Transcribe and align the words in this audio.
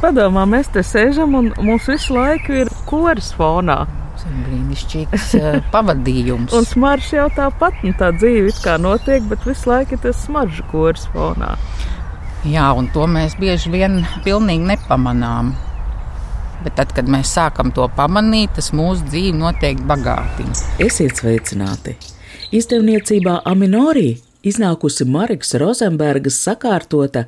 Padomā, 0.00 0.46
mēs 0.48 0.70
te 0.72 0.80
sēžam 0.80 1.34
un 1.36 1.48
mums 1.60 1.84
visu 1.90 2.14
laiku 2.16 2.54
ir 2.62 2.70
koris 2.88 3.34
fonā. 3.36 3.82
Brīnišķīgs 4.20 5.24
eh, 5.36 5.56
pavadījums. 5.74 6.54
Un 6.56 6.64
smaržs 6.68 7.10
jau 7.18 7.26
tāpat, 7.36 7.82
nu 7.84 7.92
tā 7.98 8.08
dzīve 8.14 8.48
it 8.48 8.60
kā 8.64 8.78
notiek, 8.80 9.26
bet 9.28 9.44
visu 9.44 9.68
laiku 9.68 9.98
ir 9.98 10.00
tas 10.06 10.22
smaržu 10.24 10.64
koris 10.70 11.04
fonā. 11.12 11.50
Jā, 12.48 12.70
un 12.72 12.88
to 12.94 13.04
mēs 13.12 13.36
bieži 13.40 13.72
vien 13.74 13.98
pilnīgi 14.24 14.70
nepamanām. 14.70 15.50
Bet 16.64 16.78
tad, 16.78 16.94
kad 16.96 17.08
mēs 17.08 17.32
sākam 17.36 17.72
to 17.76 17.84
pamanīt, 17.96 18.54
tas 18.56 18.70
mūsu 18.76 19.04
dzīvi 19.08 19.34
noteikti 19.36 19.84
bagātina. 19.88 20.56
Esiet 20.80 21.20
sveicināti! 21.20 21.98
Izdevniecībā 22.56 23.42
Aminorī 23.48 24.14
iznākusi 24.48 25.04
Marikas 25.04 25.52
Rozenbergas 25.60 26.40
sakārtota 26.46 27.26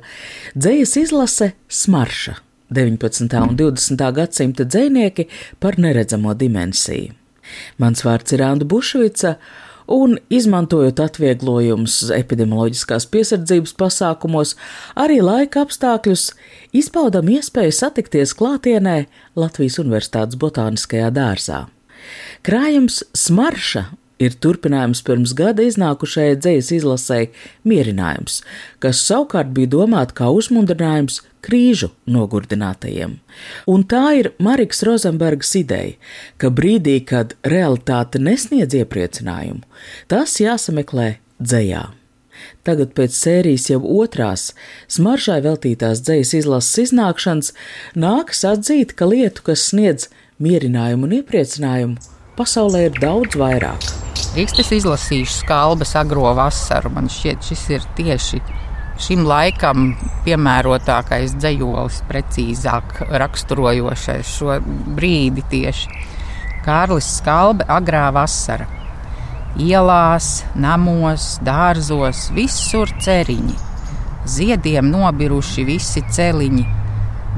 dzējas 0.57 0.97
izlase 1.03 1.51
Smarša 1.69 2.39
19. 2.73 3.35
un 3.41 3.57
20. 3.59 4.07
gadsimta 4.19 4.65
dzēnieki 4.67 5.27
par 5.63 5.79
neredzamo 5.81 6.33
dimensiju. 6.37 7.13
Mans 7.77 8.03
vārds 8.05 8.33
ir 8.33 8.41
Anna 8.45 8.65
Bušvica, 8.65 9.35
un 9.91 10.15
izmantojot 10.31 10.99
atvieglojumus 11.03 11.97
epidemioloģiskās 12.15 13.07
piesardzības 13.11 13.75
pasākumos, 13.79 14.55
arī 14.99 15.19
laika 15.23 15.65
apstākļus, 15.65 16.29
izpaudam 16.75 17.29
iespēju 17.33 17.75
satikties 17.75 18.35
klātienē 18.39 19.03
Latvijas 19.39 19.79
Universitātes 19.83 20.39
botāniskajā 20.39 21.11
dārzā. 21.15 21.65
Krājums 22.43 23.01
Smarša 23.15 23.85
ir 24.23 24.35
turpinājums 24.39 25.03
pirms 25.05 25.33
gada 25.35 25.65
iznākušajai 25.67 26.39
dzīslas 26.39 26.71
izlasēji 26.77 27.29
Mierinājums, 27.67 28.41
kas 28.83 29.03
savukārt 29.03 29.51
bija 29.55 29.71
domāta 29.77 30.15
kā 30.21 30.31
uzmundrinājums 30.31 31.21
krīžu 31.43 31.91
nogurdinātajiem. 32.09 33.17
Un 33.69 33.83
tā 33.89 34.03
ir 34.19 34.31
Marikas 34.43 34.83
Rozenbergas 34.87 35.53
ideja, 35.59 35.97
ka 36.41 36.51
brīdī, 36.53 36.99
kad 37.07 37.35
realitāte 37.43 38.21
nesniedz 38.21 38.77
iepriecinājumu, 38.79 39.63
tas 40.11 40.39
jāsameklē 40.41 41.17
dzējā. 41.41 41.83
Tagad 42.63 42.93
pēc 42.97 43.15
sērijas 43.15 43.69
jau 43.69 43.81
otrās, 44.01 44.51
smaržai 44.91 45.39
veltītās 45.45 46.01
dzīslas 46.03 46.39
izlases 46.39 46.81
iznākšanas, 46.87 47.51
nākas 47.99 48.43
atzīt, 48.47 48.95
ka 48.97 49.07
lietu, 49.07 49.45
kas 49.49 49.67
sniedz 49.69 50.09
mierinājumu 50.43 51.07
un 51.07 51.17
iepriecinājumu, 51.19 51.99
pasaulē 52.39 52.87
ir 52.87 52.99
daudz 53.03 53.37
vairāk. 53.39 53.91
Es 54.33 54.71
izlasīšu 54.73 55.43
skalbes 55.43 55.93
agro 55.99 56.31
vasaru. 56.33 56.89
Man 56.95 57.11
šķiet, 57.11 57.43
šis 57.51 57.67
ir 57.75 57.83
tieši 57.99 58.39
šim 59.01 59.25
laikam 59.27 59.93
piemērotākais 60.25 61.35
dzējolis, 61.39 62.01
precīzāk 62.09 62.99
raksturojošais 63.09 64.29
šo 64.37 64.59
brīdi 64.97 65.43
tieši. 65.51 65.89
Kārlis 66.63 67.09
Skalbe 67.17 67.65
agrā 67.67 68.05
vasara. 68.15 68.69
Ielās, 69.59 70.43
namos, 70.55 71.37
dārzos, 71.45 72.29
visur 72.33 72.89
ceriņi. 73.03 73.57
Ziediem 74.23 74.87
nobiruši 74.89 75.65
visi 75.67 76.01
celiņi, 76.15 76.63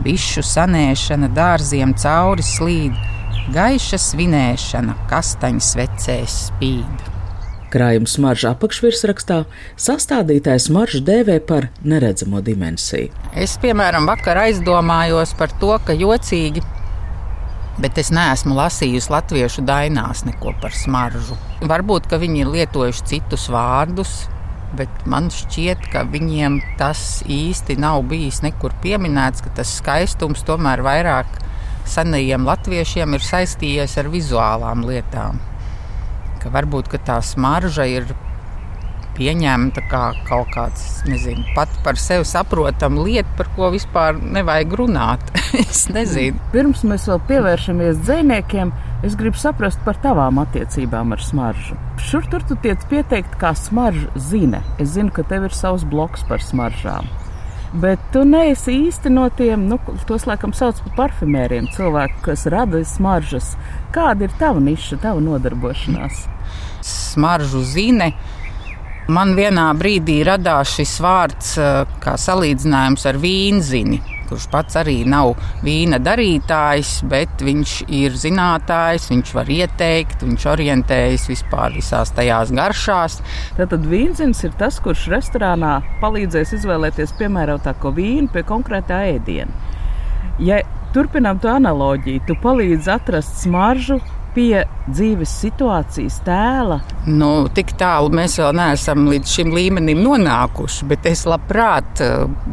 bišu 0.06 0.46
sanēšana 0.46 1.31
dārziem 1.34 1.96
cauri 1.97 2.46
slīd, 2.46 3.02
gaiša 3.56 4.00
svinēšana, 4.06 4.96
kastaņas 5.09 5.74
vecēs 5.81 6.40
spīd. 6.52 7.15
Krājuma 7.75 8.08
smarža 8.08 8.53
apakšvirsrakstā 8.56 9.41
sastādītājs 9.84 10.69
smaržu 10.69 11.02
dēvē 11.03 11.41
par 11.44 11.68
neredzamo 11.84 12.40
dimensiju. 12.46 13.09
Es, 13.36 13.58
piemēram, 13.59 14.08
vakar 14.08 14.40
aizdomājos 14.46 15.34
par 15.36 15.52
to, 15.59 15.74
ka 15.84 15.96
jocīgi, 16.00 16.64
bet 17.84 18.00
es 18.00 18.14
neesmu 18.16 18.56
lasījusi 18.56 19.12
latviešu 19.12 19.66
dainās 19.68 20.24
neko 20.24 20.53
par 20.62 20.72
smaržu. 20.72 21.35
Varbūt, 21.68 22.08
ka 22.08 22.22
viņi 22.22 22.46
ir 22.46 22.53
lietojuši 22.53 23.09
citus 23.12 23.50
vārdus, 23.52 24.14
bet 24.80 25.03
man 25.12 25.28
šķiet, 25.34 25.90
ka 25.91 26.06
viņiem 26.12 26.62
tas 26.80 27.25
īsti 27.28 27.75
nav 27.81 28.06
bijis 28.08 28.40
nekur 28.46 28.75
pieminēts, 28.84 29.44
ka 29.44 29.52
tas 29.59 29.75
skaistums 29.81 30.47
tomēr 30.47 30.84
vairāk 30.85 31.41
senajiem 31.91 32.47
latviešiem 32.47 33.18
ir 33.18 33.28
saistījies 33.28 34.00
ar 34.00 34.09
vizuālām 34.14 34.88
lietām. 34.88 35.44
Ka 36.45 36.53
varbūt 36.53 36.91
ka 36.94 37.01
tā 37.01 37.17
smarža 37.25 37.88
ir 37.89 38.06
pieņemta 39.16 39.81
kā 39.89 40.03
kaut 40.28 40.51
kāds, 40.53 40.83
nezinu, 41.09 41.41
pat 41.56 41.72
par 41.85 41.97
sevi 41.97 42.28
saprotama 42.28 43.06
lieta, 43.07 43.31
par 43.39 43.50
ko 43.56 43.72
vispār 43.73 44.19
nevajag 44.19 44.75
runāt. 44.81 45.34
es 45.63 45.88
nezinu. 45.89 46.38
Pirms 46.53 46.84
mēs 46.85 47.07
vēl 47.09 47.23
pievēršamies 47.31 48.01
dzīsniekiem, 48.03 48.73
es 49.07 49.17
gribu 49.17 49.41
saprast 49.41 49.81
par 49.88 49.97
tavām 50.03 50.44
attiecībām 50.44 51.16
ar 51.16 51.23
smaržu. 51.23 51.79
Šur 52.05 52.29
tur 52.29 52.45
tu 52.45 52.59
tiec 52.61 52.85
pieteikt 52.91 53.39
kā 53.41 53.55
smaržu 53.57 54.11
zine. 54.29 54.61
Es 54.78 54.94
zinu, 55.00 55.13
ka 55.16 55.25
tev 55.25 55.50
ir 55.50 55.55
savs 55.55 55.88
bloks 55.88 56.28
par 56.29 56.44
smaržām. 56.44 57.09
Bet 57.75 58.00
tu 58.13 58.22
neesi 58.24 58.72
īsti 58.86 59.09
no 59.12 59.25
tiem, 59.36 59.66
nu, 59.68 59.75
tos 60.08 60.24
laikam 60.30 60.53
sauc 60.56 60.78
par 60.86 60.94
parfumēriem, 61.00 61.68
cilvēku, 61.75 62.22
kas 62.30 62.46
rada 62.52 62.80
smaržas. 62.88 63.50
Kāda 63.96 64.30
ir 64.30 64.38
tava 64.40 64.62
niša, 64.63 65.02
tava 65.03 65.19
nodarbošanās? 65.24 66.22
Smaržu 66.85 67.66
zine. 67.68 68.14
Man 69.05 69.35
vienā 69.38 69.67
brīdī 69.77 70.23
radās 70.25 70.71
šis 70.79 70.95
vārds 71.03 71.51
kā 72.01 72.16
salīdzinājums 72.17 73.03
ar 73.05 73.19
vīnzini, 73.21 73.99
kurš 74.25 74.47
pats 74.49 74.79
arī 74.81 74.95
nav 75.05 75.35
vīna 75.61 75.99
darītājs, 76.01 77.03
bet 77.11 77.43
viņš 77.45 77.73
ir 77.93 78.16
zinātājs, 78.17 79.05
viņš 79.11 79.33
var 79.38 79.51
ieteikt, 79.53 80.25
viņš 80.25 80.47
orientējas 80.55 81.27
vispār 81.29 81.77
visās 81.77 82.16
tajās 82.17 82.49
garšās. 82.57 83.19
Tātad 83.59 83.85
vīnzins 83.91 84.41
ir 84.47 84.57
tas, 84.57 84.81
kurš 84.81 85.05
restorānā 85.13 85.75
palīdzēs 86.01 86.55
izvēlēties 86.57 87.13
piemērotāko 87.22 87.93
vīnu 87.93 88.33
pie 88.33 88.41
konkrētā 88.49 89.03
ēdiena. 89.11 89.53
Ja 90.41 90.63
turpinām 90.97 91.37
to 91.43 91.53
analoģiju, 91.53 92.25
tu 92.25 92.41
palīdzi 92.41 92.89
atrast 92.97 93.37
smaržu 93.45 94.01
pie 94.35 94.63
dzīves 94.90 95.31
situācijas 95.46 96.19
tēla? 96.28 96.79
Nu, 97.07 97.47
tik 97.56 97.75
tālu 97.79 98.12
mēs 98.16 98.38
vēl 98.41 98.56
neesam 98.59 99.07
līdz 99.09 99.35
šim 99.38 99.53
līmenim 99.56 100.01
nonākuši, 100.03 100.88
bet 100.91 101.07
es 101.09 101.25
labprāt 101.29 102.03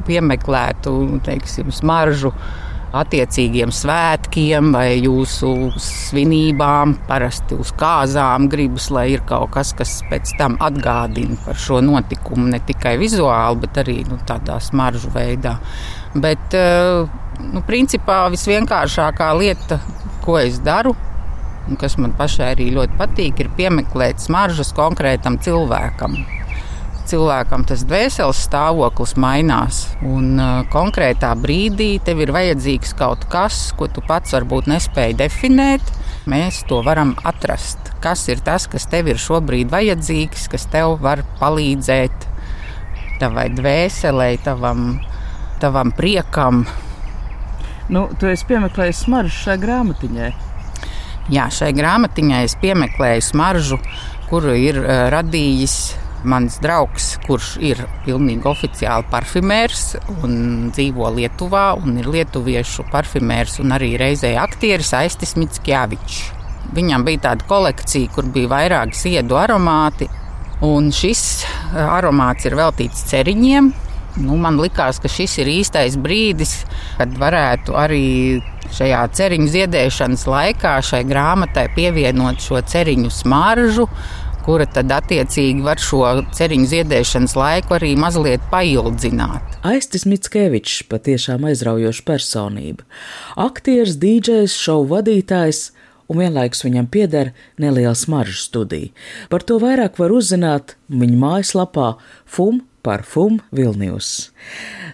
piemeklētu 0.07 0.95
teiksim, 1.27 1.73
smaržu 1.75 2.33
attiecīgiem 2.93 3.71
svētkiem 3.73 4.73
vai 4.75 4.99
jūsu 5.01 5.73
svinībām, 5.81 6.95
parasti 7.09 7.57
uz 7.57 7.73
kāzām 7.81 8.51
gribas, 8.53 8.91
lai 8.93 9.07
ir 9.15 9.23
kaut 9.29 9.55
kas, 9.55 9.73
kas 9.77 10.01
pēc 10.11 10.35
tam 10.41 10.59
atgādina 10.61 11.39
par 11.47 11.57
šo 11.61 11.81
notikumu 11.85 12.51
ne 12.53 12.61
tikai 12.69 12.99
vizuāli, 13.01 13.63
bet 13.65 13.81
arī 13.85 14.03
nu, 14.11 14.21
tādā 14.29 14.59
smaržu 14.61 15.13
veidā. 15.15 15.57
Bet, 16.13 16.59
nu, 17.49 17.65
principā 17.65 18.27
visvienkāršākā 18.35 19.31
lieta, 19.41 19.81
ko 20.23 20.37
es 20.43 20.61
daru, 20.63 20.93
un 21.69 21.79
kas 21.81 21.97
man 22.01 22.15
pašai 22.19 22.53
arī 22.55 22.71
ļoti 22.75 22.99
patīk, 22.99 23.43
ir 23.43 23.51
piemeklēt 23.59 24.23
smaržas 24.23 24.73
konkrētam 24.77 25.39
cilvēkam. 25.43 26.17
Cilvēkam 27.13 27.65
tas 27.67 27.83
dvēseles 27.85 28.41
stāvoklis 28.47 29.17
mainās, 29.21 29.83
un 30.07 30.39
uh, 30.39 30.63
konkrētā 30.73 31.33
brīdī 31.37 31.97
tev 32.05 32.23
ir 32.23 32.33
vajadzīgs 32.33 32.95
kaut 32.99 33.27
kas, 33.33 33.59
ko 33.77 33.89
tu 33.91 34.05
pats 34.07 34.33
varbūt 34.37 34.71
nespēji 34.71 35.19
definēt. 35.19 35.83
Mēs 36.31 36.63
to 36.71 36.79
varam 36.87 37.17
atrast. 37.27 37.91
Kas 38.03 38.23
ir 38.31 38.41
tas, 38.47 38.69
kas 38.71 38.87
tev 38.91 39.11
ir 39.11 39.19
šobrīd 39.19 39.73
vajadzīgs, 39.73 40.47
kas 40.53 40.69
tev 40.71 40.95
var 41.03 41.25
palīdzēt 41.41 42.29
tavai 43.19 43.49
dvēselē, 43.51 44.31
tavam, 44.47 44.95
tavam 45.63 45.91
priekam? 45.99 46.63
Nu, 47.91 48.07
tu 48.19 48.31
esi 48.31 48.47
piemeklējis 48.49 49.05
smaržu 49.09 49.37
šai 49.43 49.59
grāmatiņai. 49.63 50.33
Jā, 51.31 51.47
šai 51.55 51.71
grāmatiņai 51.77 52.43
es 52.49 52.57
piemeklēju 52.59 53.23
smaržu, 53.23 53.79
kuru 54.31 54.57
ir 54.59 54.81
uh, 54.83 55.07
radījis 55.13 55.77
Mans 56.23 56.61
draugs, 56.63 57.17
kurš 57.27 57.57
ir 57.67 57.81
pilnīgi 58.05 58.47
oficiāli 58.47 59.09
parfimērs 59.11 59.97
un 60.23 60.69
dzīvo 60.71 61.09
Lietuvā, 61.17 61.73
un 61.75 61.97
ir 61.99 62.07
lietuviešu 62.15 62.87
parfimērs 62.93 63.59
un 63.63 63.75
arī 63.75 63.97
reizē 63.99 64.37
aktieris 64.39 64.93
Aistis 64.95 65.35
Mitskjavičs. 65.35 66.21
Viņam 66.77 67.03
bija 67.09 67.25
tāda 67.27 67.49
kolekcija, 67.51 68.13
kur 68.15 68.31
bija 68.31 68.53
vairāki 68.55 69.01
ziedu 69.01 69.35
aromāti, 69.41 70.07
un 70.63 70.93
šis 70.95 71.43
aromāts 71.75 72.47
ir 72.47 72.55
veltīts 72.61 73.03
ceriņiem. 73.11 73.73
Nu, 74.21 74.37
man 74.37 74.59
liekas, 74.61 74.99
ka 75.01 75.09
šis 75.09 75.39
ir 75.41 75.49
īstais 75.49 75.97
brīdis, 76.01 76.67
kad 76.99 77.15
varētu 77.17 77.77
arī 77.81 78.05
šajā 78.73 79.05
ceriņu 79.17 79.49
ziedēšanas 79.55 80.27
laikā 80.29 80.75
šai 80.85 81.01
grāmatai 81.09 81.71
pievienot 81.73 82.43
šo 82.45 82.61
ceriņu 82.61 83.09
smaržu, 83.13 83.87
kura 84.45 84.67
tad 84.69 84.93
attiecīgi 84.93 85.65
var 85.65 85.81
šo 85.81 86.03
ceriņu 86.37 86.69
ziedēšanas 86.75 87.37
laiku 87.39 87.77
arī 87.79 87.95
mazliet 87.97 88.45
paildzināt. 88.53 89.57
Aistis 89.65 90.05
Mitskevičs 90.09 90.83
patiešām 90.93 91.47
aizraujoša 91.49 92.05
personība. 92.09 92.85
Aktieris, 93.41 93.97
dīdžejs, 94.03 94.59
šovu 94.61 94.91
vadītājs 94.97 95.71
un 96.13 96.21
vienlaikus 96.21 96.67
viņam 96.67 96.91
pieder 96.93 97.33
neliela 97.63 97.95
smaržu 97.97 98.37
studija. 98.43 98.93
Par 99.33 99.47
to 99.47 99.57
vairāk 99.63 99.97
var 100.03 100.13
uzzināt 100.13 100.77
viņa 100.93 101.23
mājaslapā 101.23 101.95
FUM 102.29 102.61
parfum 102.83 103.39
Vilnius. 103.55 104.31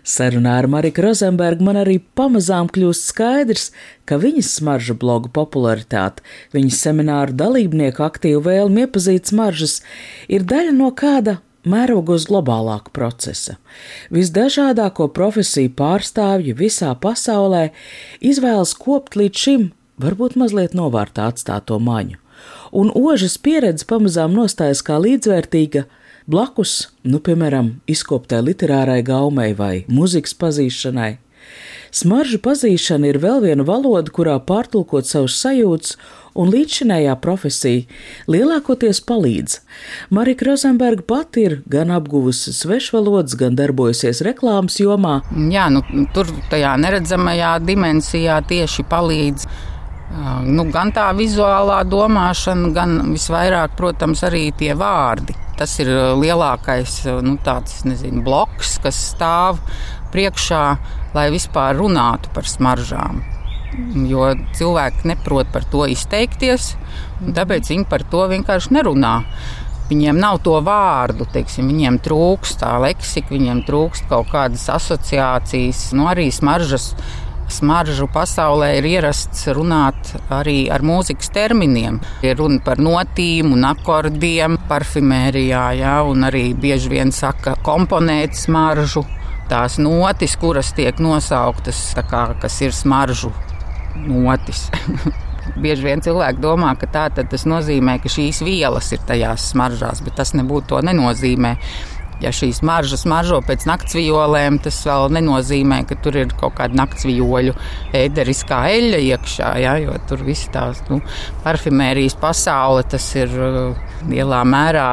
Sarunā 0.05 0.59
ar 0.61 0.69
Mariku 0.71 1.03
Rozenbergu 1.05 1.65
man 1.67 1.81
arī 1.81 1.99
pamazām 2.17 2.69
kļūst 2.73 3.11
skaidrs, 3.11 3.71
ka 4.09 4.21
viņas 4.21 4.55
smaržu 4.61 4.97
blogu 4.99 5.33
popularitāte, 5.35 6.25
viņas 6.55 6.81
semināru 6.87 7.37
dalībnieku 7.37 8.05
aktīvu 8.07 8.45
vēlmi 8.47 8.87
iepazīt 8.87 9.33
smaržas 9.33 9.81
ir 10.29 10.47
daļa 10.49 10.77
no 10.77 10.93
kāda 10.97 11.39
mērogos 11.69 12.29
globālāka 12.31 12.93
procesa. 12.95 13.59
Visdažādāko 14.15 15.11
profesiju 15.15 15.73
pārstāvji 15.77 16.55
visā 16.57 16.95
pasaulē 17.03 17.69
izvēlas 18.21 18.75
kopt 18.79 19.19
līdz 19.19 19.45
šim 19.45 19.69
varbūt 20.01 20.39
mazliet 20.39 20.77
novārtā 20.79 21.29
atstāto 21.33 21.79
maņu, 21.83 22.19
un 22.73 22.93
ožas 22.95 23.37
pieredze 23.43 23.87
pamazām 23.89 24.37
nostājas 24.37 24.85
kā 24.87 25.01
līdzvērtīga 25.03 25.87
blakus, 26.29 26.91
nu, 27.09 27.23
piemēram, 27.25 27.79
izkoptai 27.89 28.43
literārai 28.45 29.01
gaumei 29.07 29.55
vai 29.57 29.73
muzikas 29.89 30.37
pazīšanai. 30.37 31.17
Smaržu 31.89 32.37
pazīšana 32.45 33.09
ir 33.09 33.19
vēl 33.23 33.41
viena 33.47 33.65
valoda, 33.65 34.13
kurā 34.13 34.35
pārtulkot 34.45 35.09
savus 35.09 35.39
sajūtas, 35.41 35.95
un 36.39 36.53
līdzšinējā 36.53 37.15
profesija 37.23 37.87
lielākoties 38.31 39.01
palīdz. 39.09 39.57
Marika 40.15 40.51
Rozenberga 40.51 41.07
pati 41.09 41.47
ir 41.49 41.57
gan 41.71 41.91
apguvusi 41.97 42.53
svešvalodas, 42.55 43.39
gan 43.41 43.57
darbojusies 43.59 44.21
reklāmas 44.29 44.79
jomā. 44.83 45.19
Jā, 45.51 45.67
nu, 45.73 45.83
tur 46.15 46.31
tajā 46.53 46.77
neredzamajā 46.85 47.57
dimensijā 47.65 48.39
tieši 48.53 48.87
palīdz. 48.93 49.49
Nu, 50.49 50.69
gan 50.73 50.93
tā 50.97 51.11
vizuālā 51.17 51.83
domāšana, 51.89 52.73
gan 52.77 52.97
visvairāk, 53.13 53.77
protams, 53.81 54.25
arī 54.29 54.49
tie 54.57 54.73
vārdi. 54.79 55.48
Tas 55.59 55.75
ir 55.83 55.91
uh, 55.91 56.13
lielākais 56.19 57.01
uh, 57.09 57.19
nu, 57.25 57.37
tāds, 57.45 57.83
nezinu, 57.89 58.23
bloks, 58.27 58.77
kas 58.83 58.99
stāv 59.13 59.59
priekšā, 60.15 60.63
lai 61.17 61.29
vispār 61.35 61.77
runātu 61.79 62.31
par 62.35 62.49
smaržām. 62.49 63.23
Jo 64.09 64.33
cilvēki 64.57 65.11
neprot 65.11 65.51
par 65.53 65.67
to 65.69 65.85
izteikties, 65.91 66.73
tāpēc 67.21 67.69
viņi 67.69 67.89
par 67.91 68.05
to 68.11 68.25
vienkārši 68.31 68.73
nerunā. 68.79 69.15
Viņiem 69.89 70.19
nav 70.21 70.43
to 70.45 70.57
vārdu, 70.61 71.25
teiksim, 71.33 71.69
viņiem 71.71 71.97
trūkst 72.05 72.61
tā 72.61 72.75
leksika, 72.83 73.33
viņiem 73.33 73.63
trūkst 73.65 74.09
kaut 74.11 74.29
kādas 74.33 74.67
asociācijas, 74.75 75.87
nu, 75.97 76.05
arī 76.11 76.27
smaržas 76.35 76.91
smaržu 77.53 78.09
pasaulē 78.13 78.71
ir 78.79 78.89
ierasts 78.89 79.47
runāt 79.57 80.15
arī 80.33 80.69
ar 80.73 80.85
mūzikas 80.87 81.33
terminiem. 81.35 82.01
Ir 82.27 82.39
runa 82.41 82.61
par 82.65 82.81
notīm 82.83 83.53
un 83.57 83.67
akordiem, 83.69 84.59
parfimērijā, 84.71 85.65
jā, 85.81 85.95
un 86.09 86.29
arī 86.29 86.51
bieži 86.55 86.93
vien 86.93 87.13
saka 87.15 87.57
komponēt 87.67 88.37
smaržu. 88.39 89.05
Tās 89.49 89.79
notis, 89.81 90.37
kuras 90.37 90.75
tiek 90.77 90.99
nosauktas, 91.01 91.81
kā, 92.11 92.27
kas 92.41 92.61
ir 92.61 92.75
smaržu 92.77 93.33
notis. 94.05 94.69
Bieži 95.63 95.87
vien 95.87 96.03
cilvēki 96.05 96.43
domā, 96.45 96.75
ka 96.77 96.87
tā 96.93 97.07
tas 97.17 97.47
nozīmē, 97.49 97.97
ka 98.03 98.13
šīs 98.13 98.43
vielas 98.45 98.93
ir 98.93 99.01
tajās 99.09 99.49
smaržās, 99.55 100.03
bet 100.05 100.19
tas 100.21 100.35
nebūtu 100.37 100.75
to 100.75 100.83
nenozīmē. 100.85 101.55
Ja 102.23 102.33
šīs 102.35 102.61
maržas 102.67 103.05
maržo 103.07 103.39
pēc 103.47 103.67
naktsviolēm, 103.69 104.59
tas 104.65 104.81
vēl 104.87 105.13
nenozīmē, 105.19 105.85
ka 105.87 105.99
tur 106.03 106.19
ir 106.19 106.33
kaut 106.41 106.57
kāda 106.59 106.75
naktsvioļu 106.81 107.55
ēderiskā 107.95 108.65
eļļa 108.75 109.03
iekšā. 109.13 109.53
Ja, 109.63 109.77
jo 109.79 109.95
tur 110.11 110.25
viss 110.27 110.51
tās 110.55 110.83
nu, 110.91 110.99
parfimērijas 111.45 112.19
pasaule, 112.19 112.83
tas 112.91 113.07
ir 113.19 113.31
uh, 113.39 113.79
lielā 114.11 114.43
mērā 114.49 114.89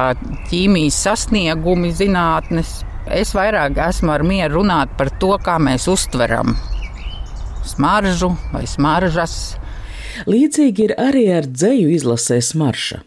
ķīmijas 0.50 1.02
sasniegumi, 1.08 1.90
zinātnes. 1.98 2.78
Es 3.10 3.34
vairāk 3.34 3.78
esmu 3.88 4.14
ar 4.14 4.26
mieru 4.26 4.60
runāt 4.60 4.94
par 4.98 5.10
to, 5.20 5.34
kā 5.42 5.58
mēs 5.62 5.86
uztveram 5.90 6.54
smaržu 7.66 8.30
vai 8.52 8.64
smaržas. 8.70 9.56
Līdzīgi 10.30 10.88
ir 10.88 10.96
arī 11.02 11.26
ar 11.40 11.50
dzēju 11.50 11.90
izlasē 11.98 12.40
smarša. 12.42 13.02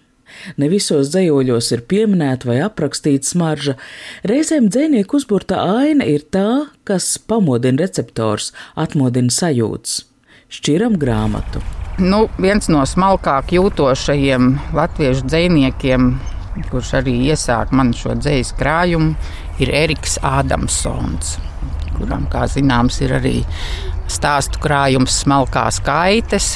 Ne 0.59 0.69
visos 0.71 1.11
dzējoļos 1.13 1.71
ir 1.75 1.85
pieminēta 1.89 2.49
vai 2.49 2.59
aprakstīta 2.65 3.31
smarža. 3.31 3.75
Reizēm 4.29 4.69
dzēnieku 4.71 5.19
uzburta 5.19 5.61
aina 5.79 6.07
ir 6.07 6.25
tā, 6.31 6.69
kas 6.87 7.17
pamodina 7.19 7.83
receptors, 7.83 8.53
atmodina 8.79 9.33
sajūtas. 9.33 10.03
Šķiram 10.49 10.97
grāmatu. 10.97 11.61
Nu, 11.99 12.23
viens 12.39 12.69
no 12.71 12.81
smalkāk 12.87 13.51
jūtošajiem 13.53 14.53
latviešu 14.73 15.27
dziniekiem, 15.27 16.13
kurš 16.71 16.93
arī 17.01 17.17
iesāka 17.29 17.75
man 17.75 17.91
šo 17.93 18.15
dzīslu 18.17 18.57
krājumu, 18.57 19.13
ir 19.59 19.71
Eriks 19.75 20.15
Ādamsons, 20.25 21.35
kuram, 21.97 22.25
kā 22.31 22.45
zināms, 22.49 23.01
ir 23.03 23.17
arī 23.19 23.35
stāstu 24.09 24.61
krājums 24.63 25.19
smalkās 25.25 25.81
kaites. 25.85 26.55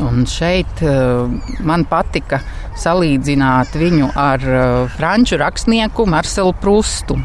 Un 0.00 0.24
šeit 0.24 0.80
uh, 0.80 1.28
man 1.60 1.84
patika 1.84 2.38
salīdzināt 2.80 3.74
viņu 3.76 4.08
ar 4.16 4.46
uh, 4.48 4.62
franču 4.94 5.36
rakstnieku 5.36 6.06
Marcelu 6.08 6.54
Prustu. 6.56 7.18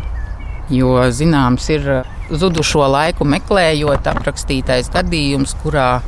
Jo 0.73 1.05
zināms, 1.15 1.69
ir 1.71 1.87
uh, 2.01 2.09
zudušo 2.27 2.83
laiku 2.91 3.23
meklējot 3.23 4.09
aprakstītais 4.11 4.91
gadījums, 4.91 5.55
kurā 5.63 6.01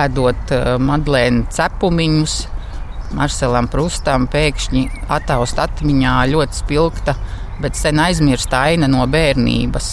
ēdot 0.00 0.52
madlēnu 0.80 1.46
cepumiņus, 1.52 2.34
Marcelam 3.16 3.66
Prustam 3.68 4.28
pēkšņi 4.30 4.84
ataust 5.10 5.58
atmiņā 5.60 6.16
ļoti 6.30 6.60
spilgta, 6.62 7.16
bet 7.60 7.76
sen 7.76 8.00
aizmirsta 8.00 8.64
aina 8.70 8.88
no 8.88 9.04
bērnības. 9.10 9.92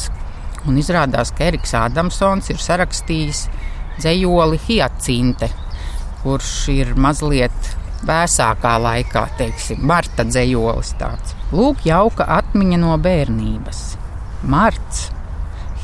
Un 0.70 0.80
izrādās, 0.80 1.34
ka 1.36 1.50
Eriks 1.50 1.74
Ādamsons 1.76 2.52
ir 2.54 2.62
sarakstījis 2.64 3.48
dzējoli 3.98 4.60
Hiacinte 4.68 5.50
kurš 6.28 6.54
ir 6.74 6.90
mazliet 7.00 7.68
vēsākā 8.04 8.74
laikā, 8.84 9.22
teiksim, 9.40 9.80
Marta 9.88 10.26
dzējolis 10.28 10.90
tāds. 11.00 11.36
Lūk, 11.56 11.86
jauka 11.88 12.26
atmiņa 12.36 12.80
no 12.82 12.96
bērnības. 13.00 13.80
Marts, 14.52 15.06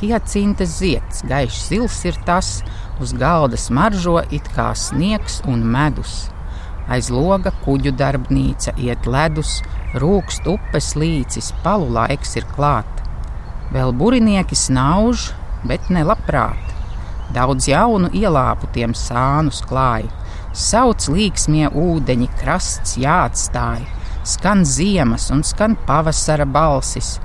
hiacintes 0.01 0.73
zieds, 0.81 1.21
gaišs 1.29 1.69
zils 1.69 2.01
ir 2.09 2.17
tas, 2.27 2.57
uz 2.99 3.13
galda 3.15 3.55
smaržo 3.55 4.17
it 4.35 4.49
kā 4.57 4.73
sniegs 4.75 5.39
un 5.47 5.63
medus. 5.63 6.25
Aiz 6.91 7.07
loga 7.07 7.53
kuģu 7.63 7.93
darbnīca 8.01 8.73
iet 8.83 9.07
ledus, 9.07 9.61
rūkst 9.95 10.49
upes 10.51 10.91
līcis, 10.99 11.53
palu 11.63 11.87
laiks 11.95 12.35
ir 12.35 12.49
klāt. 12.51 12.99
Vēl 13.71 13.95
burinieki 13.95 14.59
snauž, 14.59 15.29
bet 15.63 15.87
ne 15.87 16.03
labprāt. 16.03 16.75
Daudz 17.31 17.71
jaunu 17.71 18.11
ielāpu 18.11 18.67
tiem 18.75 18.91
sānus 18.91 19.63
klāja 19.63 20.11
Sauc 20.53 21.07
līksmie 21.09 21.65
ūdeņi, 21.73 22.27
krasts 22.37 22.93
jāatstāj, 23.01 23.81
skan 24.21 24.61
ziemas 24.69 25.31
un 25.33 25.41
skan 25.41 25.73
pavasara 25.87 26.45
balsis. 26.45 27.15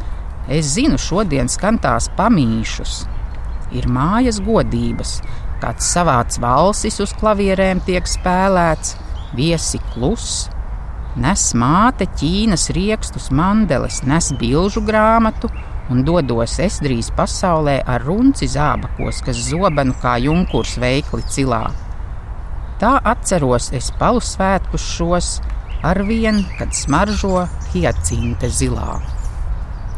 Es 0.49 0.71
zinu, 0.79 0.97
šodien 0.97 1.51
skan 1.53 1.77
tās 1.77 2.09
pamīšus. 2.17 3.03
Ir 3.77 3.85
mājas 3.93 4.39
godības, 4.41 5.19
kāds 5.61 5.91
savāds 5.93 6.41
valsis 6.41 6.97
uz 7.05 7.13
klavierēm 7.21 7.83
tiek 7.85 8.09
spēlēts, 8.09 8.95
viesi 9.37 9.81
klus. 9.93 10.47
Nes 11.21 11.51
māte 11.53 12.07
Ķīnas 12.17 12.71
riekstus 12.73 13.29
mandeles, 13.35 14.01
nes 14.09 14.31
bilžu 14.41 14.81
grāmatu 14.87 15.51
un 15.93 16.01
dodos 16.05 16.57
es 16.65 16.79
drīz 16.85 17.11
pasaulē 17.17 17.83
ar 17.85 18.05
runci 18.09 18.49
zābakos, 18.49 19.21
kas 19.27 19.45
zobenu 19.51 19.97
kā 20.01 20.17
junkurs 20.25 20.79
veikli 20.81 21.25
cilā. 21.29 21.67
Tā 22.79 22.95
atceros 23.11 23.73
es 23.75 23.89
palu 23.99 24.21
svētkus 24.23 24.85
šos, 24.95 25.29
ar 25.83 25.99
vienu, 26.07 26.45
kad 26.59 26.75
smaržo 26.75 27.49
hiacinte 27.73 28.51
zilā. 28.55 29.01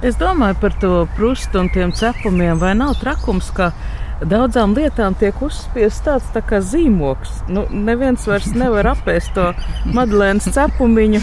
Es 0.00 0.16
domāju 0.16 0.56
par 0.62 0.76
to 0.80 0.92
prustu 1.16 1.60
un 1.60 1.68
tiem 1.75 1.92
cepumiem, 1.92 2.56
vai 2.60 2.72
nav 2.78 2.94
trakums, 3.02 3.50
ka 3.52 3.68
daudzām 4.25 4.72
lietām 4.76 5.12
tiek 5.20 5.37
uzspiests 5.44 6.06
tāds 6.06 6.30
tā 6.32 6.40
kā 6.40 6.62
zīmoks. 6.64 7.42
Nu, 7.52 7.66
neviens 7.68 8.25
vairs 8.28 8.49
nevar 8.56 8.88
apēst 8.94 9.34
to 9.37 9.50
madlēnas 9.92 10.49
cepumiņu, 10.56 11.20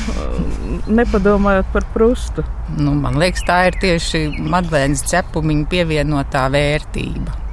nepadomājot 0.94 1.74
par 1.74 1.90
prustu. 1.98 2.46
Nu, 2.78 2.94
man 3.02 3.18
liekas, 3.18 3.42
tā 3.50 3.64
ir 3.72 3.82
tieši 3.82 4.28
madlēnas 4.46 5.06
cepumiņa 5.10 5.70
pievienotā 5.74 6.46
vērtība. 6.54 7.47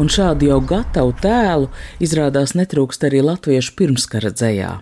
Un 0.00 0.10
šādu 0.12 0.48
jau 0.48 0.58
gatavu 0.64 1.14
tēlu 1.22 1.68
izrādās 2.02 2.54
netrūkst 2.58 3.06
arī 3.08 3.22
latviešu 3.24 3.74
pirmskara 3.78 4.32
dzējā. 4.34 4.72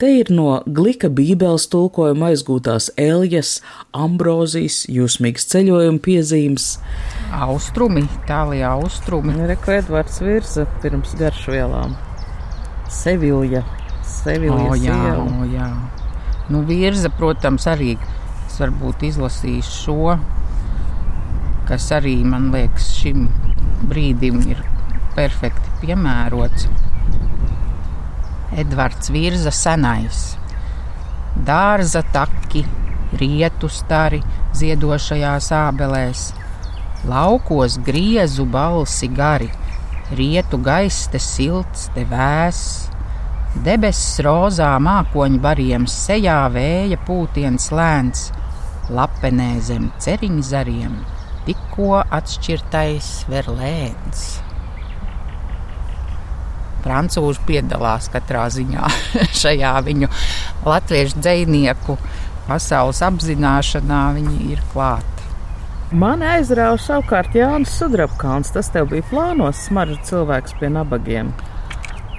Te 0.00 0.10
ir 0.20 0.32
no 0.34 0.60
glika 0.66 1.10
bībeles 1.12 1.68
tulkojuma 1.72 2.32
aizgūtās 2.32 2.90
Eljas, 3.00 3.58
Ambrozijas, 3.94 4.84
jūsmīgas 4.90 5.48
ceļojuma 5.52 6.02
piezīmes. 6.04 6.68
Austrumi, 7.44 8.06
tālajā 8.28 8.74
austrumi. 8.78 9.36
Reko 9.48 9.78
Edvards 9.78 10.20
Virza 10.24 10.66
pirms 10.82 11.16
garšvielām. 11.20 11.96
Sevilja. 12.94 13.64
Sevilja 14.04 14.70
O, 14.70 14.76
jā, 14.78 14.94
sieva. 14.94 15.24
o, 15.24 15.48
jā. 15.50 15.68
Nu, 16.52 16.60
virza, 16.68 17.08
protams, 17.12 17.66
arī 17.70 17.94
es 17.96 18.58
varbūt 18.60 19.06
izlasīšu 19.08 19.74
šo, 19.80 20.16
kas 21.68 21.88
arī 21.96 22.18
man 22.28 22.50
liekas 22.52 22.90
šim 22.98 23.26
brīdim 23.90 24.40
ir 24.50 24.62
perfekti 25.14 25.72
piemērots. 25.82 26.68
Edvards 28.54 29.10
Virza 29.10 29.50
senais. 29.54 30.24
Dārza 31.46 32.04
taki, 32.14 32.62
rietu 33.18 33.68
stari 33.70 34.20
ziedošajās 34.54 35.50
ābelēs, 35.58 36.28
laukos 37.10 37.78
griezu 37.86 38.46
balsi 38.46 39.08
gari, 39.10 39.50
rietu 40.14 40.60
gaiss 40.62 41.08
te 41.10 41.18
silts, 41.18 41.88
te 41.96 42.06
vēss, 42.10 42.86
debesis 43.66 44.22
rozā 44.26 44.70
mākoņu 44.82 45.42
bariem, 45.42 45.88
sejā 45.90 46.44
vēja 46.54 47.00
pūtiens 47.06 47.70
lēns, 47.74 48.28
lapenē 48.94 49.50
zem 49.64 49.90
ceriņu 50.02 50.46
zariem, 50.46 50.96
tikko 51.46 52.02
atšķirtais 52.02 53.10
verlēns. 53.30 54.26
Francūži 56.84 57.40
piedalās 57.48 58.10
katrā 58.12 58.44
ziņā 58.52 58.90
šajā 59.40 59.72
viņu 59.86 60.10
latviešu 60.68 61.22
dzinieku 61.24 61.96
pasaules 62.44 63.00
apzināšanā, 63.06 64.04
viņi 64.18 64.52
ir 64.52 64.62
klāti. 64.74 65.14
Man 65.94 66.24
aizrauja 66.26 66.78
savukārt 66.80 67.36
Jānis 67.38 67.72
Sudrabkāns. 67.78 68.50
Tas 68.54 68.70
tev 68.74 68.88
bija 68.90 69.04
plānos 69.10 69.60
smaržu 69.68 69.98
cilvēks 70.08 70.56
pie 70.58 70.70
nabagiem. 70.72 71.30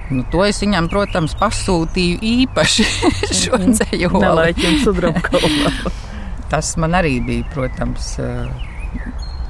Nu, 0.06 0.22
to 0.30 0.44
es 0.46 0.60
viņam, 0.62 0.86
protams, 0.88 1.34
pasūtīju 1.36 2.20
īpaši 2.22 2.86
šo 3.40 3.58
ceļu. 3.58 4.12
Nelaiķim 4.22 4.78
Sudrabkānam. 4.84 5.92
Tas 6.52 6.76
man 6.78 6.94
arī 6.94 7.18
bija, 7.26 7.44
protams, 7.52 8.14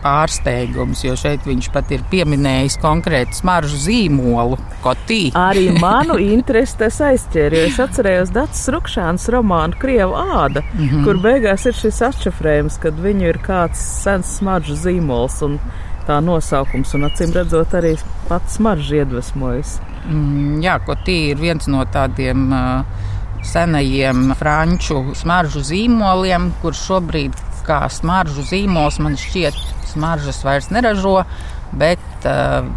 pārsteigums, 0.03 1.03
jo 1.05 1.15
šeit 1.19 1.47
viņš 1.47 1.71
pat 1.75 1.91
ir 1.95 2.05
pieminējis 2.11 2.79
konkrētu 2.83 3.38
smaržu 3.41 3.81
zīmolu, 3.87 4.59
kotī. 4.85 5.21
Arī 5.38 5.69
manu 5.85 6.19
interesi 6.23 6.79
tas 6.85 7.00
aizķēra, 7.09 7.61
jo 7.61 7.71
es 7.71 7.81
atcerējos 7.87 8.35
Dācis 8.37 8.71
Rukšāns 8.75 9.29
romānu 9.35 9.79
Krieva 9.81 10.26
āda, 10.45 10.62
mm 10.67 10.87
-hmm. 10.88 11.05
kur 11.05 11.21
beigās 11.25 11.67
ir 11.67 11.75
šis 11.75 12.03
atšifrējums, 12.11 12.79
kad 12.83 12.95
viņu 12.95 13.29
ir 13.33 13.41
kāds 13.47 13.83
sens 14.05 14.38
smaržu 14.38 14.76
zīmols 14.76 15.43
un 15.47 15.59
tā 16.07 16.21
nosaukums, 16.23 16.95
un 16.95 17.09
acīm 17.09 17.35
redzot 17.35 17.75
arī 17.75 17.97
pats 18.29 18.59
smaržu 18.61 19.03
iedvesmojas. 19.03 19.81
Mm, 20.07 20.62
jā, 20.62 20.79
kotī 20.87 21.19
ir 21.33 21.41
viens 21.41 21.67
no 21.67 21.83
tādiem 21.91 22.53
uh, 22.55 22.85
senajiem 23.47 24.31
franču 24.38 25.03
smaržu 25.19 25.62
zīmoliem, 25.67 26.50
kurš 26.62 26.85
šobrīd 26.91 27.46
kā 27.67 27.83
smaržu 27.93 28.45
zīmols 28.47 29.01
man 29.03 29.19
šķiet 29.21 29.59
smaržas 29.93 30.43
vairs 30.47 30.71
neražo, 30.75 31.21
bet 31.77 32.29
uh, 32.29 32.69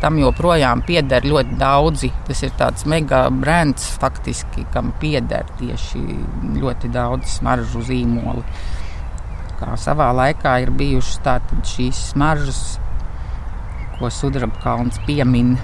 tam 0.00 0.18
joprojām 0.20 0.82
pieder 0.86 1.24
ļoti 1.26 1.58
daudzi. 1.60 2.10
Tas 2.28 2.42
ir 2.44 2.54
tāds 2.58 2.86
mega 2.88 3.26
brands, 3.32 3.88
faktiski, 4.00 4.66
kam 4.72 4.92
pieder 5.00 5.48
tieši 5.60 6.02
ļoti 6.60 6.90
daudz 6.94 7.38
smaržu 7.38 7.84
zīmoli. 7.86 8.44
Kā 9.56 9.76
savā 9.80 10.10
laikā 10.16 10.58
ir 10.64 10.72
bijušas 10.76 11.62
šīs 11.64 12.02
smaržas, 12.12 12.60
ko 13.96 14.10
sudrabkalns 14.12 15.00
piemin. 15.06 15.56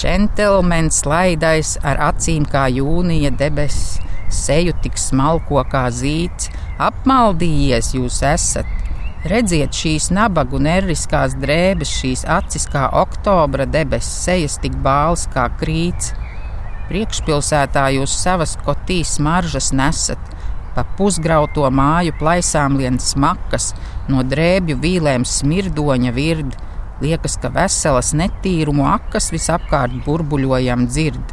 Džentelmenis 0.00 0.98
slaidais 1.04 1.76
ar 1.84 2.00
acīm 2.08 2.48
kā 2.48 2.66
jūnija 2.72 3.32
debesis, 3.36 4.00
seju 4.34 4.74
tik 4.84 4.98
smalko 5.00 5.62
kā 5.70 5.86
zīts, 5.94 6.50
apmaldījies 6.82 7.94
jūs 7.96 8.20
esat. 8.26 8.68
Redziet 9.24 9.72
šīs 9.72 10.10
nabagu 10.12 10.58
nerviskās 10.60 11.32
drēbes, 11.40 11.88
šīs 12.02 12.26
acis 12.28 12.66
kā 12.68 12.90
oktobra 13.00 13.64
debesis, 13.64 14.18
sejas 14.26 14.58
tik 14.60 14.74
bāls 14.84 15.24
kā 15.32 15.46
krīts. 15.60 16.12
Priekšpilsētā 16.90 17.86
jūs 17.94 18.12
savas 18.20 18.58
kotīs 18.66 19.16
maržas 19.24 19.70
nesat, 19.72 20.20
pa 20.74 20.84
pusgrauto 20.98 21.64
māju 21.72 22.12
plaisām 22.20 22.76
lien 22.80 22.98
smakas, 23.00 23.70
no 24.12 24.20
drēbju 24.28 24.76
vīlēm 24.82 25.24
smirdoņa 25.24 26.12
virdi. 26.12 26.60
Liekas, 27.00 27.38
ka 27.40 27.48
veselas 27.54 28.12
netīrumu 28.14 28.84
akas 28.92 29.30
visapkārt 29.32 29.96
burbuļojam 30.04 30.84
dzird. 30.90 31.32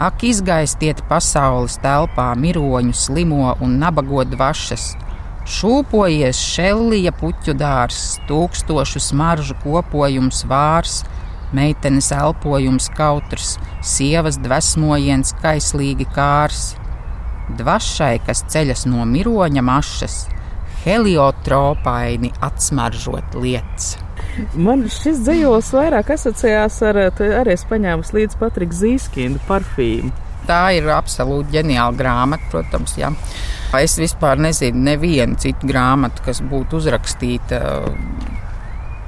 Ak, 0.00 0.22
izgaistiet 0.24 1.02
pasaules 1.10 1.74
telpā 1.82 2.30
miroņu, 2.32 2.94
slimo 2.96 3.50
un 3.60 3.74
nabago 3.82 4.22
dvašas. 4.24 4.94
Šūpojies 5.44 6.40
šellija 6.40 7.12
puķu 7.20 7.52
dārs, 7.60 8.14
tūkstošu 8.24 9.02
smaržu 9.10 9.58
kopojums 9.60 10.46
vārs, 10.48 11.02
meitenes 11.52 12.08
elpojums 12.16 12.88
kautrs, 12.96 13.58
sievas 13.84 14.40
dvesmojiens 14.40 15.34
kaislīgi 15.44 16.08
kārs. 16.16 16.70
Dvašai, 17.60 18.14
kas 18.24 18.46
ceļas 18.48 18.86
no 18.88 19.04
miroņa 19.04 19.68
mašas, 19.68 20.20
heliotropaini 20.86 22.32
atsmaržot 22.48 23.36
lietas. 23.36 23.98
Man 24.54 24.86
šis 24.90 25.22
dzīslis 25.26 25.70
vairāk 25.74 26.12
asociējās 26.14 26.80
ar, 26.88 26.98
arī 27.40 27.54
es 27.54 27.64
paņēmu 27.70 28.16
līdzi 28.16 28.40
Patriku 28.40 28.76
Zīskindu 28.80 29.42
parfīmu. 29.48 30.12
Tā 30.48 30.62
ir 30.74 30.88
absolūti 30.90 31.58
ģeniāla 31.58 31.94
grāmata, 31.98 32.48
protams. 32.52 32.96
Jā. 32.98 33.12
Es 33.78 33.94
vispār 34.00 34.40
nezinu 34.40 34.80
nevienu 34.88 35.38
citu 35.38 35.68
grāmatu, 35.70 36.24
kas 36.26 36.40
būtu 36.42 36.80
uzrakstīta 36.80 37.60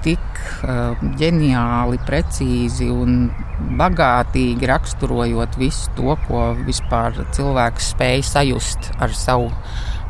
tik 0.03 0.43
uh, 0.67 0.99
ģeniāli, 1.19 2.01
precīzi 2.07 2.89
un 2.91 3.31
bagātīgi 3.79 4.69
raksturojot 4.71 5.59
visu 5.61 5.91
to, 5.97 6.17
ko 6.27 6.53
vispār 6.67 7.23
cilvēks 7.35 7.93
spēj 7.95 8.25
sajust 8.33 8.93
ar 9.03 9.15
savu 9.17 9.51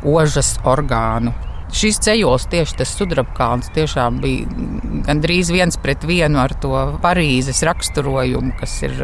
ožas 0.02 0.56
orgānu. 0.68 1.34
Šis 1.72 1.96
ceļos, 2.04 2.44
tieši 2.52 2.76
tas 2.82 2.90
sudrabkāns, 2.98 3.70
tiešām 3.72 4.18
bija 4.20 4.48
gandrīz 5.06 5.48
viens 5.54 5.78
pret 5.80 6.04
vienu 6.04 6.42
ar 6.42 6.52
to 6.60 6.74
Parīzes 7.00 7.62
raksturojumu, 7.64 8.52
kas 8.60 8.74
ir 8.84 8.98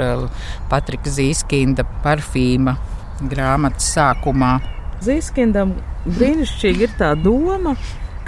Patrika 0.69 1.09
Zīskinda 1.13 1.87
parfīma 2.05 2.77
grāmatas 3.25 3.89
sākumā. 3.97 4.59
Zīskindam 5.03 5.73
brīnišķīgi 6.05 6.87
ir 6.87 6.95
tā 7.01 7.15
doma, 7.17 7.75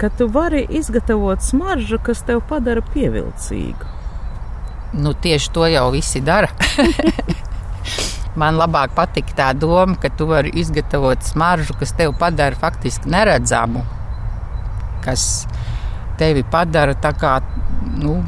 ka 0.01 0.09
tu 0.09 0.25
vari 0.31 0.65
izgatavot 0.73 1.43
smaržu, 1.45 1.99
kas 2.01 2.23
tev 2.25 2.41
padara 2.49 2.81
pievilcīgu. 2.93 3.97
Nu, 4.97 5.13
tieši 5.13 5.51
to 5.53 5.69
jau 5.69 5.85
visi 5.93 6.19
dara. 6.25 6.49
Man 8.41 8.57
labāk 8.57 8.95
patīk 8.95 9.35
tā 9.37 9.51
doma, 9.53 9.97
ka 10.01 10.09
tu 10.17 10.25
vari 10.27 10.51
izgatavot 10.57 11.23
smaržu, 11.23 11.75
kas 11.79 11.93
tev 11.95 12.15
padara 12.19 12.57
faktiski 12.57 13.11
neredzamu, 13.11 13.83
kas 15.03 15.45
tevi 16.21 16.43
padara 16.47 16.95
kā 16.95 17.39
nu, 18.01 18.19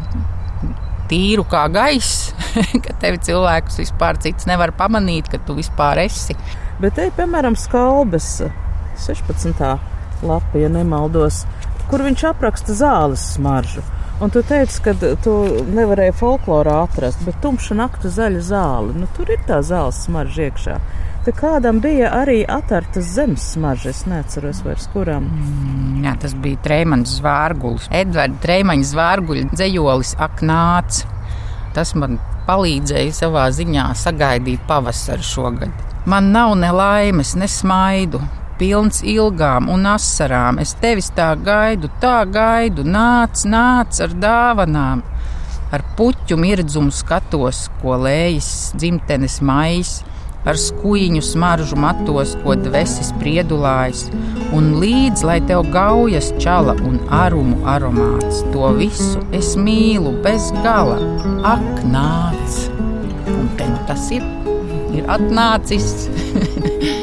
tīru 1.12 1.46
kā 1.50 1.66
gaiss, 1.74 2.32
ka 2.84 2.96
tevi 3.02 3.22
cilvēks 3.28 3.82
vispār 3.84 4.20
cits 4.24 4.48
nevar 4.50 4.74
pamanīt, 4.78 5.30
ka 5.32 5.42
tu 5.46 5.58
vispār 5.58 6.04
esi. 6.06 6.36
Bet 6.82 6.98
te 6.98 7.08
ir 7.08 7.18
piemēram 7.18 7.58
skalbes 7.60 8.40
16. 9.04 9.66
lapa, 10.24 10.58
ja 10.58 10.70
nemaldos, 10.72 11.44
kur 11.92 12.06
viņš 12.06 12.26
apraksta 12.32 12.76
zāles 12.78 13.34
smaržu. 13.36 13.84
Un 14.24 14.32
tu 14.32 14.44
teici, 14.46 14.78
ka 14.86 14.94
tu 14.96 15.34
nevarēji 15.74 16.14
folklorā 16.16 16.84
atrast, 16.86 17.24
bet 17.26 17.40
tumša 17.44 17.76
naktu 17.76 18.12
zaļa 18.14 18.44
zāle. 18.46 18.94
Nu, 18.96 19.10
tur 19.18 19.32
ir 19.34 19.42
tā 19.48 19.58
zāles 19.66 20.04
smarža 20.06 20.48
iekšā. 20.48 20.78
Te 21.24 21.32
kādam 21.32 21.78
bija 21.80 22.10
arī 22.18 22.42
atartas 22.52 23.14
zemes 23.16 23.46
smarža, 23.54 23.94
es 23.94 24.02
neatceros 24.12 24.58
vairs 24.66 24.90
kuram. 24.92 25.30
Mm, 25.32 26.02
jā, 26.04 26.12
tas 26.20 26.34
bija 26.36 26.60
Trēmaņa 26.66 27.08
zvārgulis. 27.14 27.86
Edvards 27.96 28.42
Trēmaņa 28.44 28.90
zvārguļa 28.90 29.46
dzējolis 29.54 30.12
Aknāts. 30.26 31.06
Tas 31.78 31.96
man 31.96 32.20
palīdzēja 32.50 33.16
savā 33.22 33.46
ziņā 33.56 33.88
sagaidīt 34.02 34.68
pavasaru 34.68 35.24
šogad. 35.30 35.82
Man 36.12 36.34
nav 36.36 36.58
ne 36.60 36.76
laimes, 36.76 37.38
ne 37.40 37.48
smaidu, 37.48 38.20
pilns 38.60 39.00
ilgām 39.08 39.72
un 39.72 39.88
asarām. 39.96 40.60
Es 40.60 40.76
tevis 40.84 41.08
tā 41.16 41.32
gaidu, 41.40 41.88
tā 42.04 42.18
gaidu, 42.28 42.84
nāc, 42.84 43.48
nāc 43.48 44.04
ar 44.04 44.20
dāvanām. 44.28 45.08
Ar 45.72 45.92
puķu 45.96 46.36
mirdzumu 46.36 46.92
skatos, 46.92 47.70
ko 47.80 47.96
lējas 48.04 48.74
dzimtenes 48.76 49.40
maisa 49.40 50.12
ar 50.46 50.60
skuiņu 50.60 51.22
smaržu 51.24 51.78
matos, 51.80 52.36
ko 52.44 52.56
dvēsis 52.60 53.14
priedulājas, 53.22 54.08
un 54.56 54.74
līdz 54.82 55.26
lai 55.28 55.40
tev 55.50 55.66
gaujas 55.74 56.32
čala 56.44 56.76
un 56.88 57.00
arumu 57.24 57.62
aromāts. 57.76 58.44
To 58.56 58.74
visu 58.78 59.24
es 59.36 59.54
mīlu 59.60 60.16
bez 60.26 60.52
gala. 60.66 61.00
Ak, 61.56 61.86
nāc! 61.94 62.60
Un 63.34 63.48
te 63.58 63.70
nu 63.70 63.80
tas 63.88 64.10
ir, 64.16 64.26
ir 64.96 65.08
atnācis. 65.12 65.96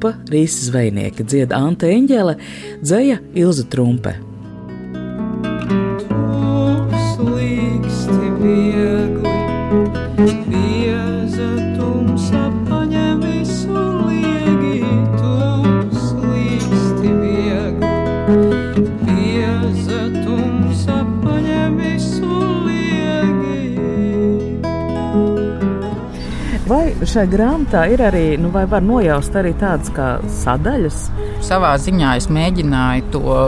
grupa 0.00 0.16
Rīsas 0.32 0.70
zvejnieki 0.70 1.24
dzied 1.28 1.52
Ante 1.52 1.90
Eņģele, 1.92 2.36
dzēja 2.80 3.20
Ilza 3.36 3.68
Trumpe. 3.68 4.29
Šai 27.10 27.26
grāmatā 27.30 27.84
ir 27.90 28.02
arī, 28.06 28.24
nu, 28.38 28.52
vai 28.54 28.62
var 28.70 28.84
nojaust 28.86 29.34
arī 29.38 29.50
tādas 29.58 29.90
kā 29.94 30.12
sadaļas? 30.42 30.98
Savā 31.42 31.72
ziņā 31.82 32.12
es 32.20 32.28
mēģināju 32.30 33.08
to 33.14 33.38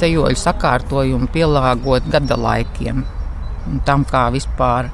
ceļoļu 0.00 0.38
sakārtojumu 0.40 1.28
pielāgot 1.34 2.06
gada 2.12 2.38
laikiem 2.40 3.02
un 3.68 3.82
tam, 3.84 4.06
kā 4.08 4.28
vispār 4.32 4.88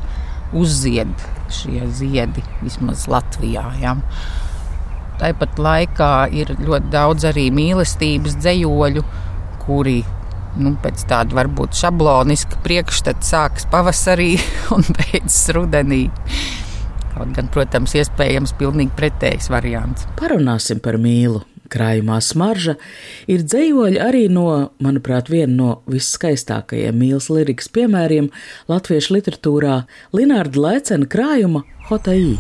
uzzied 0.56 1.12
šie 1.54 1.84
ziedi, 1.94 2.42
vismaz 2.64 3.06
Latvijā. 3.10 3.68
Ja. 3.82 3.94
Tāpat 5.20 5.60
laikā 5.62 6.10
ir 6.34 6.50
ļoti 6.58 6.90
daudz 6.90 7.28
arī 7.30 7.46
mīlestības 7.54 8.34
dzējoļu, 8.40 9.04
kuri 9.62 10.00
nu, 10.58 10.74
pēc 10.82 11.06
tāda 11.10 11.38
varbūt 11.38 11.78
šabloniska 11.78 12.58
priekšstata 12.66 13.26
sākas 13.26 13.70
pavasarī 13.70 14.32
un 14.74 14.82
beidzas 14.98 15.46
rudenī. 15.54 16.08
Kaut 17.14 17.30
gan, 17.36 17.46
protams, 17.54 17.94
iespējams 17.94 18.56
pilnīgi 18.58 18.94
pretējs 18.98 19.46
variants. 19.52 20.08
Parunāsim 20.18 20.80
par 20.82 20.98
mīlu. 20.98 21.44
Krājumā 21.70 22.18
smarža 22.22 22.74
ir 23.30 23.42
dzējoļi 23.46 24.00
arī 24.02 24.26
no, 24.30 24.48
manuprāt, 24.84 25.30
viena 25.32 25.54
no 25.54 25.68
visskaistākajiem 25.90 26.98
mīlas 27.00 27.30
lirikas 27.32 27.70
piemēriem 27.72 28.28
latviešu 28.68 29.16
literatūrā- 29.16 29.78
Linārda 30.16 30.60
Laicena 30.60 31.08
krājuma 31.08 31.64
Hotai. 31.88 32.36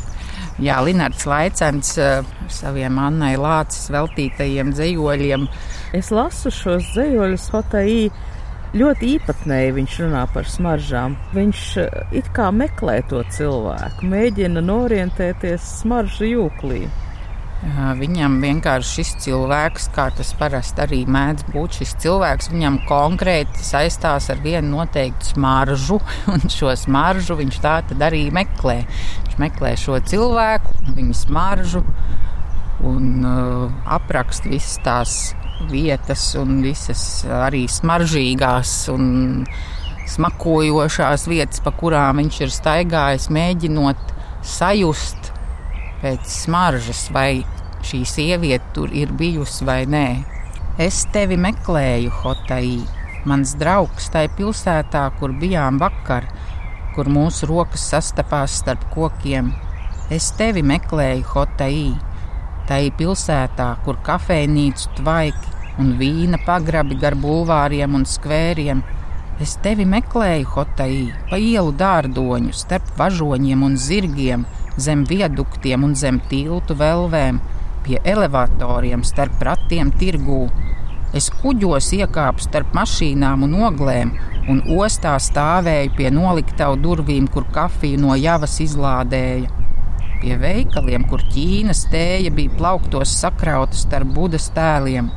Jā, 0.62 0.76
Linārds 0.84 1.24
Laicens 1.26 1.96
ar 1.98 2.28
saviem 2.52 2.98
Annai 3.00 3.34
Lācis 3.40 3.88
veltītajiem 3.94 4.74
dzējoļiem. 4.76 5.48
Es 5.96 6.12
lasu 6.14 6.52
šos 6.54 6.92
dzējoļus 6.92 7.48
Hotai 7.54 8.10
ļoti 8.74 9.14
īpatnēji 9.18 9.76
viņš 9.78 9.96
runā 10.04 10.24
par 10.34 10.50
smaržām. 10.50 11.16
Viņš 11.36 11.62
eh, 11.82 12.18
it 12.20 12.28
kā 12.36 12.50
meklē 12.54 13.00
to 13.10 13.22
cilvēku, 13.36 14.10
mēģina 14.10 14.64
norientēties 14.64 15.72
smaržu 15.80 16.30
jūklī. 16.32 16.84
Viņam 17.98 18.34
vienkārši 18.42 18.90
šis 18.98 19.10
cilvēks, 19.24 19.86
kā 19.94 20.10
tas 20.12 20.34
parasti 20.36 20.82
arī 20.84 20.98
mēdz 21.08 21.46
būt, 21.54 21.78
šis 21.78 21.94
cilvēks 22.02 22.50
viņam 22.52 22.76
konkrēti 22.88 23.64
saistās 23.64 24.28
ar 24.34 24.42
vienu 24.44 24.74
noteiktu 24.74 25.30
smaržu, 25.30 25.96
un 26.34 26.44
šo 26.52 26.74
smaržu 26.76 27.38
viņš 27.40 27.60
tā 27.64 27.78
tad 27.88 28.04
arī 28.04 28.26
meklē. 28.34 28.82
Viņš 29.24 29.38
meklē 29.40 29.72
šo 29.80 29.96
cilvēku, 30.12 30.76
viņa 30.92 31.16
smaržu 31.22 31.84
un 32.84 33.24
uh, 33.24 33.72
apraksta 33.96 34.50
visas 34.50 34.76
tās 34.84 35.16
vietas 35.70 36.32
un 36.38 36.60
visas 36.64 37.24
arī 37.46 37.64
smaržīgās 37.70 38.74
un 38.92 39.06
smakojošās 40.10 41.26
vietas, 41.30 41.62
pa 41.64 41.72
kurām 41.74 42.20
viņš 42.20 42.40
ir 42.44 42.52
staigājis, 42.52 43.30
mēģinot 43.32 44.12
sajust 44.44 45.30
pēc 46.02 46.28
smaržas, 46.28 47.06
vai 47.14 47.44
šī 47.84 48.02
sieviete 48.08 48.74
tur 48.76 48.92
ir 48.92 49.12
bijusi 49.16 49.64
vai 49.68 49.82
nē. 49.88 50.06
Es 50.80 51.04
tevi 51.14 51.38
meklēju, 51.40 52.10
Hotai, 52.22 52.80
mans 53.30 53.54
draugs, 53.60 54.10
tajā 54.12 54.32
pilsētā, 54.38 55.04
kur 55.20 55.32
bijām 55.40 55.78
vakar, 55.80 56.26
kur 56.96 57.08
mūsu 57.10 57.48
rokas 57.50 57.86
sastapās 57.92 58.58
starp 58.60 58.88
kokiem. 58.94 59.52
Es 60.12 60.32
tevi 60.36 60.64
meklēju, 60.66 61.24
Hotai, 61.30 61.94
tajā 62.68 62.92
pilsētā, 62.98 63.68
kur 63.84 63.98
kafejnīcu 64.06 64.94
tvaiki 64.98 65.54
un 65.82 65.94
vīna 65.98 66.38
pagrabi 66.46 66.98
gar 67.00 67.16
bulvāriem 67.18 67.96
un 67.98 68.04
skvēriem. 68.08 68.82
Es 69.42 69.56
tevi 69.62 69.86
meklēju, 69.90 70.46
Hotai, 70.54 70.98
pa 71.30 71.40
ielu 71.42 71.72
dārdoņu, 71.74 72.52
starp 72.54 72.92
važoņiem 72.98 73.64
un 73.66 73.74
zirgiem, 73.80 74.44
zem 74.78 75.02
viaduktiem 75.10 75.82
un 75.86 75.96
zem 75.98 76.20
tiltu 76.30 76.76
velvēm, 76.78 77.40
pie 77.84 77.98
elevatoriem, 78.14 79.02
starp 79.06 79.42
ratiem 79.48 79.90
tirgū. 79.98 80.44
Es 81.14 81.28
kuģos 81.42 81.90
iekāpu 81.98 82.46
starp 82.46 82.72
mašīnām 82.74 83.44
un 83.46 83.58
oglēm, 83.66 84.14
un 84.50 84.62
ostā 84.78 85.14
stāvēju 85.18 85.94
pie 85.98 86.10
noliktavu 86.14 86.78
durvīm, 86.86 87.28
kur 87.30 87.46
kafiju 87.54 88.00
no 88.06 88.16
javas 88.18 88.60
izlādēja. 88.64 89.63
Pie 90.24 90.38
veikaliem, 90.40 91.04
kur 91.04 91.20
ķīnas 91.34 91.82
tēja 91.92 92.30
bija 92.32 92.56
plauktos 92.56 93.12
sakrauta 93.20 93.76
starp 93.76 94.08
budas 94.16 94.46
tēliem, 94.56 95.10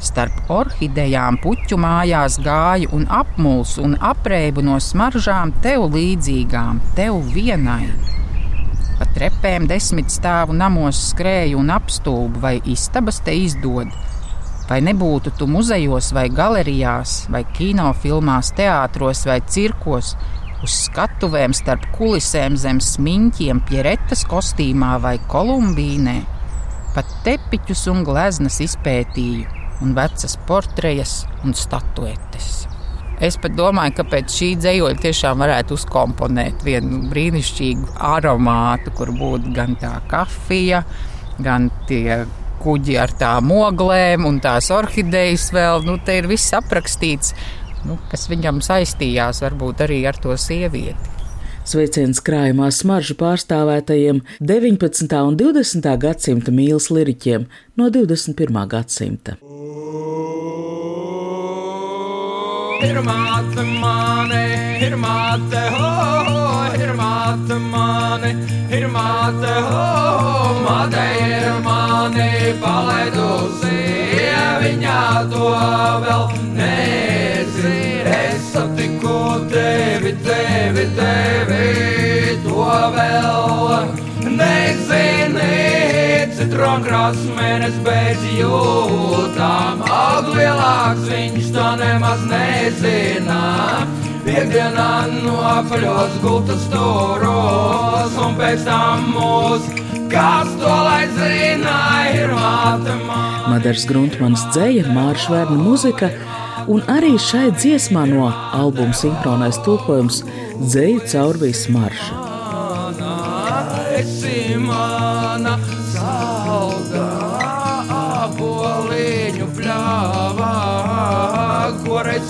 Starp 0.00 0.48
orhidejām 0.48 1.36
puķu 1.42 1.76
mājās 1.76 2.38
gāju 2.40 2.88
un 2.96 3.02
apmulsu 3.12 3.82
un 3.84 3.98
apreibu 4.10 4.62
no 4.64 4.78
smaržām 4.80 5.52
tev 5.60 5.84
līdzīgām, 5.92 6.80
tev 6.96 7.18
vienai. 7.34 7.90
Pa 8.96 9.08
trepēm 9.12 9.66
desmit 9.68 10.08
stāvu 10.12 10.56
namos 10.56 11.02
skrēju 11.10 11.60
un 11.60 11.74
apstulbu, 11.76 12.40
vai 12.40 12.54
istabas 12.64 13.20
te 13.26 13.36
izdod. 13.36 13.92
Vai 14.70 14.80
nebūtu 14.86 15.34
tu 15.36 15.50
muzejos, 15.50 16.14
vai 16.16 16.28
galerijās, 16.32 17.26
vai 17.28 17.44
kinofilmās, 17.58 18.54
teātros 18.56 19.26
vai 19.28 19.40
cirkos, 19.52 20.14
uz 20.64 20.76
skatuvēm 20.86 21.54
starp 21.56 21.86
kulisēm 21.96 22.56
zem 22.60 22.80
smiņķiem, 22.84 23.62
pieretas 23.68 24.26
kostīmā 24.28 24.96
vai 25.02 25.16
kolumbīnē? 25.30 26.18
Pat 26.94 27.10
tepiķus 27.26 27.86
un 27.92 28.02
gleznas 28.06 28.58
izpētīju 28.64 29.60
un 29.84 29.94
vecas 29.96 30.36
portrejas 30.48 31.22
un 31.44 31.54
statuetes. 31.56 32.66
Es 33.20 33.36
pat 33.36 33.52
domāju, 33.52 33.98
ka 33.98 34.04
pēc 34.08 34.32
šī 34.32 34.50
dzējoļa 34.62 35.00
tiešām 35.04 35.42
varētu 35.44 35.76
uzkomponēt 35.76 36.62
vienu 36.64 37.02
brīnišķīgu 37.10 37.96
aromātu, 38.10 38.94
kur 38.96 39.12
būtu 39.12 39.52
gan 39.56 39.76
tā 39.80 39.98
kafija, 40.08 40.80
gan 41.44 41.68
tie 41.88 42.22
kuģi 42.60 42.96
ar 43.00 43.12
tām 43.20 43.52
oglēm 43.52 44.24
un 44.28 44.40
tās 44.44 44.70
orhidejas 44.72 45.50
vēl. 45.52 45.84
Nu, 45.84 45.98
te 46.04 46.16
ir 46.20 46.28
viss 46.30 46.56
aprakstīts. 46.56 47.34
Nu, 47.86 47.96
kas 48.10 48.28
viņam 48.30 48.60
saistījās 48.64 49.42
varbūt 49.44 49.86
arī 49.86 50.02
ar 50.10 50.18
to 50.20 50.36
sievieti. 50.36 51.20
Sveiciens 51.70 52.18
krājumā 52.24 52.70
smaržu 52.72 53.14
pārstāvētajiem 53.20 54.22
19. 54.40 55.12
un 55.28 55.36
20. 55.38 55.90
gadsimta 56.02 56.54
mīlas 56.56 56.88
liriķiem 56.90 57.44
no 57.78 57.90
21. 57.92 58.64
gadsimta. 58.72 59.36
Ir 62.80 62.98
māte 63.04 63.66
mani, 63.84 64.42
ir 64.86 64.96
māte, 64.96 65.62
ho, 65.76 65.92
ho, 66.30 66.42
ir 66.80 66.94
māte 66.96 67.60
mani, 67.68 68.32
ir 68.72 68.88
māte, 68.88 69.54
ho, 69.68 69.86
ho, 70.24 70.50
māte 70.64 71.06
ir 71.28 71.48
mani 71.66 72.56
palaidusi, 72.64 73.80
ja 74.24 74.44
viņa 74.64 75.00
to 75.36 75.56
vēl 76.08 76.28
nezina. 76.56 77.19
Tevi, 79.70 80.10
tevi, 80.26 80.84
tevi, 80.96 81.66
to 82.42 82.64
vēl 82.94 83.84
nezini. 84.26 85.58
Citronkrāsmenes 86.34 87.76
bez 87.86 88.24
jūtām, 88.34 89.84
aug 89.86 90.32
lielāks 90.34 91.06
viņš 91.12 91.52
to 91.54 91.68
nemaz 91.84 92.24
nezina. 92.32 93.38
Piektdienā 94.26 94.90
nopaļos 95.20 96.18
gultas 96.24 96.66
stūros 96.66 98.18
un 98.26 98.34
pēc 98.42 98.66
tam 98.66 99.06
mūs. 99.14 99.70
Kas 100.10 100.50
to 100.58 100.74
lai 100.88 101.06
zina, 101.14 101.78
ir 102.10 102.34
māte 102.34 102.98
māte. 103.06 103.54
Madars 103.54 103.86
Gruntmanas 103.86 104.48
dzēja, 104.50 104.90
Māršvērna 104.90 105.62
muzika 105.62 106.10
un 106.70 106.82
arī 106.86 107.16
šai 107.18 107.48
dziesmā 107.56 108.06
no 108.10 108.28
albuma 108.30 108.94
sinhronais 108.96 109.58
tulkojums 109.66 110.22
dzēja 110.62 111.06
caurvīs 111.12 111.66
marša. 111.74 112.26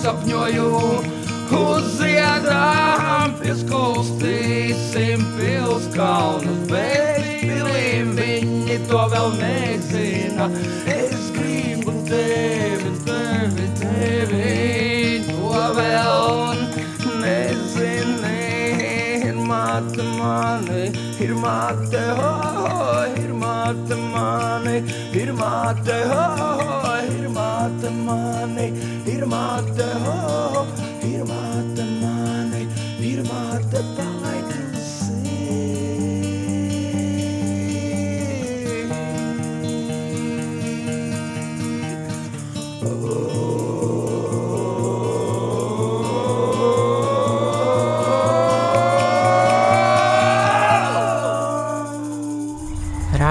Sapņoju 0.01 0.69
uz 1.53 1.89
ziedām, 1.99 3.35
pieskulstīsim 3.43 5.27
pilskalnus, 5.37 6.63
bet 6.71 7.29
pilīm 7.43 8.15
viņi 8.17 8.79
to 8.89 9.03
vēl 9.13 9.29
nezina. 9.43 10.49
Ir 19.71 19.77
māte 19.77 20.05
mani, 20.19 20.79
ir 21.23 21.33
māte, 21.39 22.01
ho, 22.19 22.31
ir 23.23 23.31
māte 23.39 23.99
mani, 24.01 24.81
ir 25.15 25.31
māte, 25.39 26.01
ho, 26.11 26.43
ir 27.15 27.31
māte 27.31 27.95
mani, 28.03 28.67
ir 29.15 29.23
māte, 29.31 29.87
ho, 30.03 30.67
ir 31.07 31.23
māte 31.31 31.87
mani, 32.03 32.67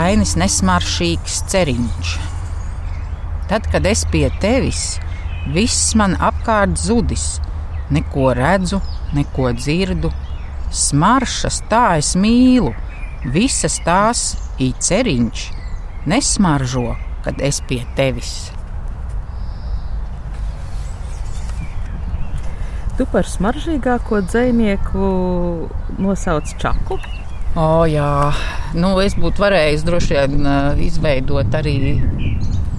Rainis 0.09 0.31
nesmaršīgs 0.41 1.35
ceriņš. 1.51 2.11
Tad, 3.45 3.67
kad 3.69 3.85
es 3.85 3.99
pie 4.09 4.23
tevis, 4.41 4.95
viss 5.53 5.91
man 5.99 6.15
apkārt 6.17 6.79
zudis, 6.81 7.25
neko 7.93 8.31
redzu, 8.33 8.79
neko 9.13 9.51
dzirdu. 9.53 10.09
Smaršas 10.73 11.59
tā 11.69 11.83
es 11.99 12.15
mīlu, 12.17 12.71
visas 13.35 13.77
tās 13.85 14.23
īceriņš 14.57 15.45
nesmaržo, 16.09 16.95
kad 17.27 17.45
es 17.45 17.61
pie 17.69 17.83
tevis. 17.93 18.33
Tu 22.97 23.05
par 23.13 23.29
smaržīgāko 23.29 24.25
dzinieku 24.25 25.13
nosauc 26.01 26.57
čaku. 26.57 26.97
O, 27.57 27.85
jā, 27.89 28.29
nu, 28.77 28.93
es 29.01 29.15
būtu 29.17 29.41
varējis 29.41 29.85
droši 29.87 30.19
vien 30.19 30.49
izveidot 30.85 31.55
arī 31.57 31.97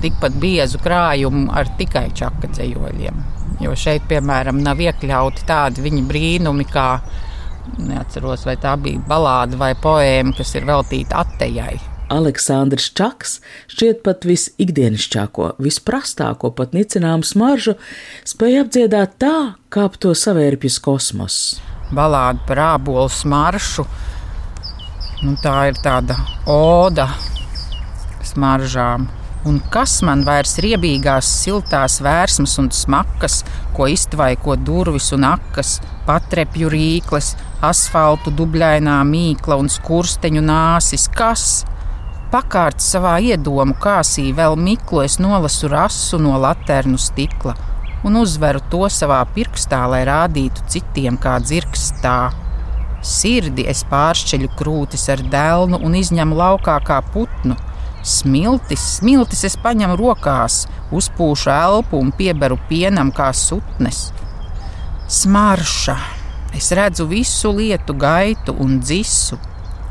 tikpat 0.00 0.36
biezu 0.40 0.78
krājumu 0.80 1.50
ar 1.52 1.68
tikai 1.78 2.06
čaka 2.16 2.52
ceļojumiem. 2.54 3.18
Jo 3.60 3.74
šeit, 3.76 4.06
piemēram, 4.08 4.62
nav 4.64 4.80
iekļauti 4.80 5.44
tādi 5.48 5.82
viņa 5.84 6.04
brīnumi, 6.08 6.64
kā 6.70 6.88
neatceros, 7.80 8.46
vai 8.48 8.56
tā 8.60 8.76
bija 8.80 9.02
balāde 9.08 9.58
vai 9.60 9.74
poēma, 9.76 10.32
kas 10.38 10.54
ir 10.56 10.68
veltīta 10.68 11.20
attejai. 11.24 11.74
Aleksandrs 12.10 12.88
Čaks 12.98 13.36
šķiet 13.70 14.00
pat 14.06 14.24
visikdienišķāko, 14.26 15.52
visprastāko, 15.62 16.50
pat 16.56 16.72
nicināmu 16.74 17.26
smaržu, 17.26 17.76
spēja 18.26 18.64
apdziedāt 18.64 19.14
tā, 19.22 19.34
kā 19.70 19.86
ap 19.86 19.98
to 20.02 20.14
savērpjas 20.18 20.80
kosmos. 20.82 21.36
Balāde 21.94 22.42
par 22.48 22.64
ābolu 22.72 23.10
smaršu. 23.12 23.86
Nu, 25.20 25.34
tā 25.36 25.66
ir 25.68 25.76
tāda 25.84 26.14
oda 26.48 27.10
smaržām. 28.24 29.04
Un 29.44 29.58
kas 29.72 29.98
man 30.04 30.22
vairs 30.24 30.54
riebīgās, 30.64 31.28
siltās 31.42 31.98
vērsmas 32.04 32.58
un 32.60 32.70
smakas, 32.72 33.38
ko 33.76 33.88
iztvaiko 33.88 34.56
durvis 34.56 35.10
un 35.16 35.24
akas, 35.28 35.74
patrepju 36.08 36.72
rīkles, 36.72 37.34
asfaltu 37.64 38.32
dubļainā 38.36 38.98
mīkla 39.08 39.60
un 39.60 39.68
skursteņu 39.72 40.44
nāsis? 40.44 41.08
Kas? 41.12 41.46
Pakārt 42.32 42.80
savā 42.84 43.18
iedomu 43.20 43.76
kāsī 43.80 44.30
vēl 44.36 44.56
miklu 44.56 45.04
es 45.04 45.18
nolasu 45.20 45.68
rasu 45.72 46.20
no 46.20 46.36
laternu 46.40 47.00
stikla 47.00 47.56
un 48.08 48.16
uzveru 48.16 48.62
to 48.72 48.86
savā 48.88 49.20
pirkstā, 49.34 49.82
lai 49.92 50.06
rādītu 50.08 50.64
citiem, 50.72 51.20
kā 51.20 51.36
dzirks 51.44 51.90
tā. 52.00 52.30
Sirdi 53.00 53.64
es 53.64 53.80
pāršķeļu 53.88 54.50
krūtis 54.58 55.06
ar 55.12 55.22
dēlnu 55.32 55.80
un 55.80 55.94
izņemu 55.96 56.36
laukā 56.36 56.76
kā 56.84 57.00
putnu. 57.14 57.56
Smiltis, 58.04 58.80
smiltis 58.96 59.44
es 59.48 59.56
paņemu 59.60 59.96
rokās, 60.00 60.66
uzpūšu 60.92 61.50
elpu 61.52 62.00
un 62.00 62.12
pieberu 62.16 62.58
pienam 62.68 63.12
kā 63.12 63.30
sutnes. 63.36 64.10
Smarša, 65.10 65.96
es 66.56 66.70
redzu 66.76 67.08
visu 67.08 67.52
lietu 67.56 67.96
gaitu 67.96 68.56
un 68.56 68.78
dzisu. 68.80 69.40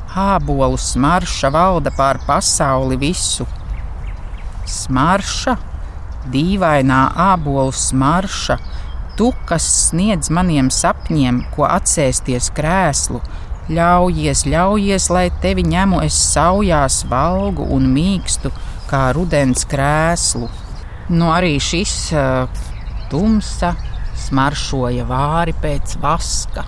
Ābolu 0.10 0.78
smarša 0.78 1.52
valda 1.54 1.94
pār 1.94 2.18
pasauli 2.26 2.98
visu. 2.98 3.46
Smarša, 4.70 5.58
dīvainā 6.30 7.02
ābolu 7.30 7.74
smarša, 7.74 8.58
tu, 9.20 9.34
kas 9.50 9.68
sniedz 9.90 10.32
maniem 10.32 10.72
sapņiem, 10.72 11.44
ko 11.56 11.68
atsēsties 11.68 12.50
krēslu, 12.56 13.20
ļaujies, 13.70 14.46
ļaujies, 14.50 15.10
lai 15.14 15.28
tevi 15.44 15.66
ņemu 15.68 16.02
es 16.08 16.18
saujās, 16.32 17.04
valgu 17.12 17.68
un 17.76 17.92
mīkstu 17.94 18.54
kā 18.90 19.10
rudens 19.18 19.68
krēslu. 19.70 20.50
Nu, 21.10 21.30
arī 21.34 21.58
šis 21.62 21.94
uh, 22.16 22.66
tumsa 23.12 23.74
smaršoja 24.28 25.06
vāri 25.10 25.56
pēc 25.62 25.98
vaska. 26.02 26.66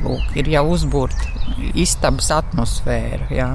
Lūk, 0.00 0.32
ir 0.40 0.48
jau 0.48 0.64
uzbūvēta 0.74 1.74
istabas 1.78 2.30
atmosfēra. 2.32 3.28
Jā. 3.34 3.50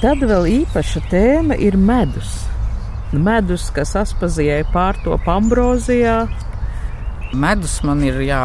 Tad 0.00 0.22
vēl 0.24 0.48
īpaša 0.60 1.02
tēma 1.10 1.56
ir 1.60 1.76
medus. 1.80 2.44
Medus, 3.10 3.66
kas 3.74 3.96
Aspazijai 3.98 4.62
pārtop 4.72 5.26
ambrozijā. 5.28 6.22
Medus 7.30 7.76
man 7.86 8.00
ir 8.02 8.16
jā, 8.26 8.40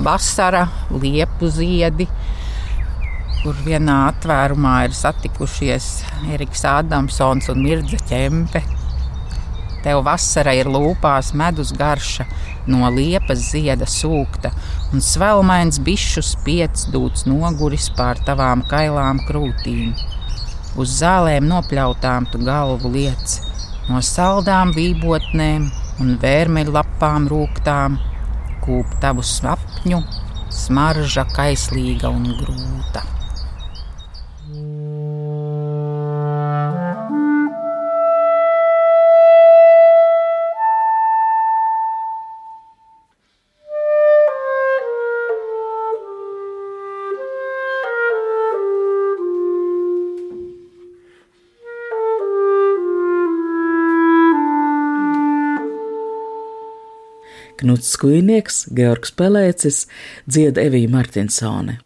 vasara, 0.00 0.62
liepu 0.88 1.50
ziedi, 1.52 2.06
kur 3.42 3.58
vienā 3.66 3.96
atvērumā 4.14 4.78
ir 4.86 4.94
satikušies 4.96 5.88
Eriks 6.32 6.64
Ādamsons 6.64 7.50
un 7.52 7.60
Mirdza 7.60 8.00
ķempe. 8.08 8.62
Tev 9.84 10.00
vasara 10.08 10.54
ir 10.56 10.72
lūpās 10.72 11.34
medus 11.36 11.74
garša, 11.76 12.24
no 12.64 12.88
liepas 12.96 13.44
zieda 13.52 13.84
sūkta, 13.84 14.54
un 14.92 15.04
svelmains 15.04 15.76
bišu 15.84 16.24
spiedz 16.24 16.88
dūts 16.94 17.28
noguris 17.28 17.90
pār 17.96 18.20
tavām 18.24 18.64
kailām 18.72 19.20
krūtīm. 19.28 19.92
Uz 20.80 20.96
zālēm 21.02 21.44
nopļautām 21.48 22.32
tu 22.32 22.40
galvu 22.40 22.92
liec, 22.96 23.40
no 23.92 24.00
saldām 24.00 24.72
vībotnēm 24.72 25.68
un 26.00 26.16
vērmeļlapām 26.22 27.28
rūktām, 27.28 28.00
piekūp 28.60 29.00
tavu 29.00 29.22
sapņu, 29.22 30.02
smarža 30.50 31.24
kaislīga 31.32 32.10
un 32.10 32.28
grūta. 32.36 33.19
Knuts 57.62 57.92
Skujnieks, 57.96 58.64
Georgs 58.76 59.12
Pelēcis, 59.16 59.84
dzied 60.30 60.60
Evija 60.60 60.90
Martinsone. 60.92 61.78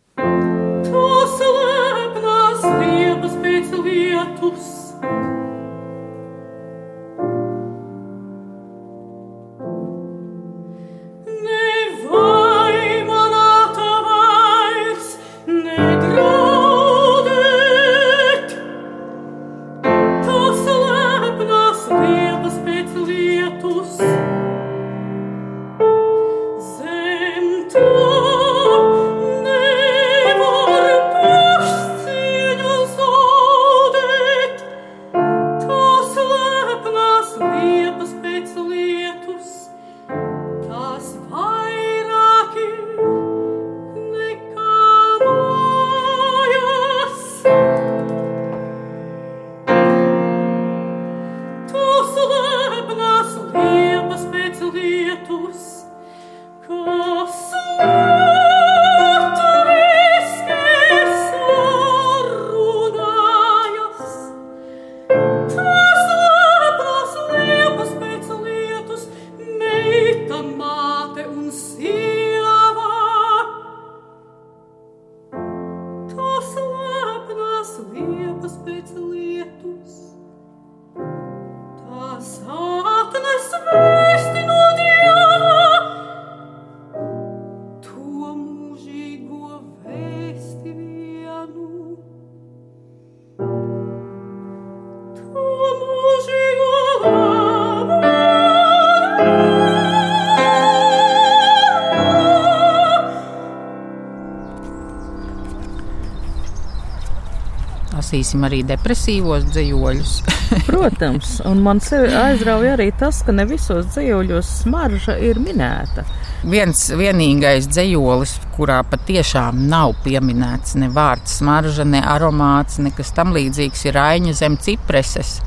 Lasīsim 108.04 108.44
arī 108.44 108.60
depresīvos 108.68 109.46
dzīsļus. 109.48 110.12
Protams, 110.68 111.38
un 111.48 111.62
man 111.64 111.80
sevi 111.80 112.12
aizrauja 112.14 112.74
arī 112.76 112.90
tas, 112.98 113.22
ka 113.24 113.32
ne 113.32 113.46
visos 113.48 113.88
dzīsļos 113.94 114.50
smarža 114.60 115.16
ir 115.24 115.40
minēta. 115.40 116.04
Viens 116.44 116.90
vienīgais 116.92 117.70
dzīslis, 117.72 118.36
kurā 118.56 118.82
patiešām 118.84 119.64
nav 119.70 119.96
pieminēts 120.04 120.76
ne 120.80 120.90
vārds 120.92 121.38
smarža, 121.40 121.86
ne 121.88 122.02
aromāts, 122.04 122.78
nekas 122.84 123.14
tam 123.16 123.32
līdzīgs, 123.34 123.86
ir 123.88 124.00
Aņa 124.04 124.36
zem 124.36 124.58
cipreses, 124.60 125.38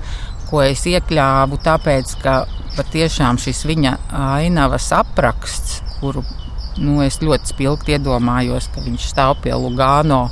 ko 0.50 0.63
es 0.65 0.82
iekļāvu, 0.89 1.62
tāpēc, 1.62 2.17
ka 2.24 2.39
patiešām 2.78 3.38
šis 3.41 3.63
viņa 3.70 3.98
ainavas 4.34 4.89
apraksts, 4.98 5.82
kuru 6.02 6.26
nu, 6.82 7.00
es 7.06 7.22
ļoti 7.22 7.54
spilgti 7.54 7.96
iedomājos, 7.98 8.70
ka 8.74 8.84
viņš 8.86 9.12
stāv 9.12 9.38
pie 9.43 9.54
Lugāno 9.58 10.28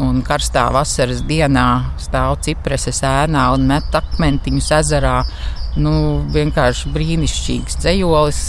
un 0.00 0.22
karstā 0.24 0.68
vasaras 0.72 1.20
dienā 1.28 1.66
stāv 2.00 2.38
cipreses 2.44 3.02
ēnā 3.04 3.48
un 3.56 3.66
met 3.68 3.98
akmentiņus 3.98 4.70
ezerā. 4.78 5.18
Nu, 5.76 5.92
vienkārši 6.32 6.92
brīnišķīgs 6.92 7.78
dzējolis, 7.80 8.40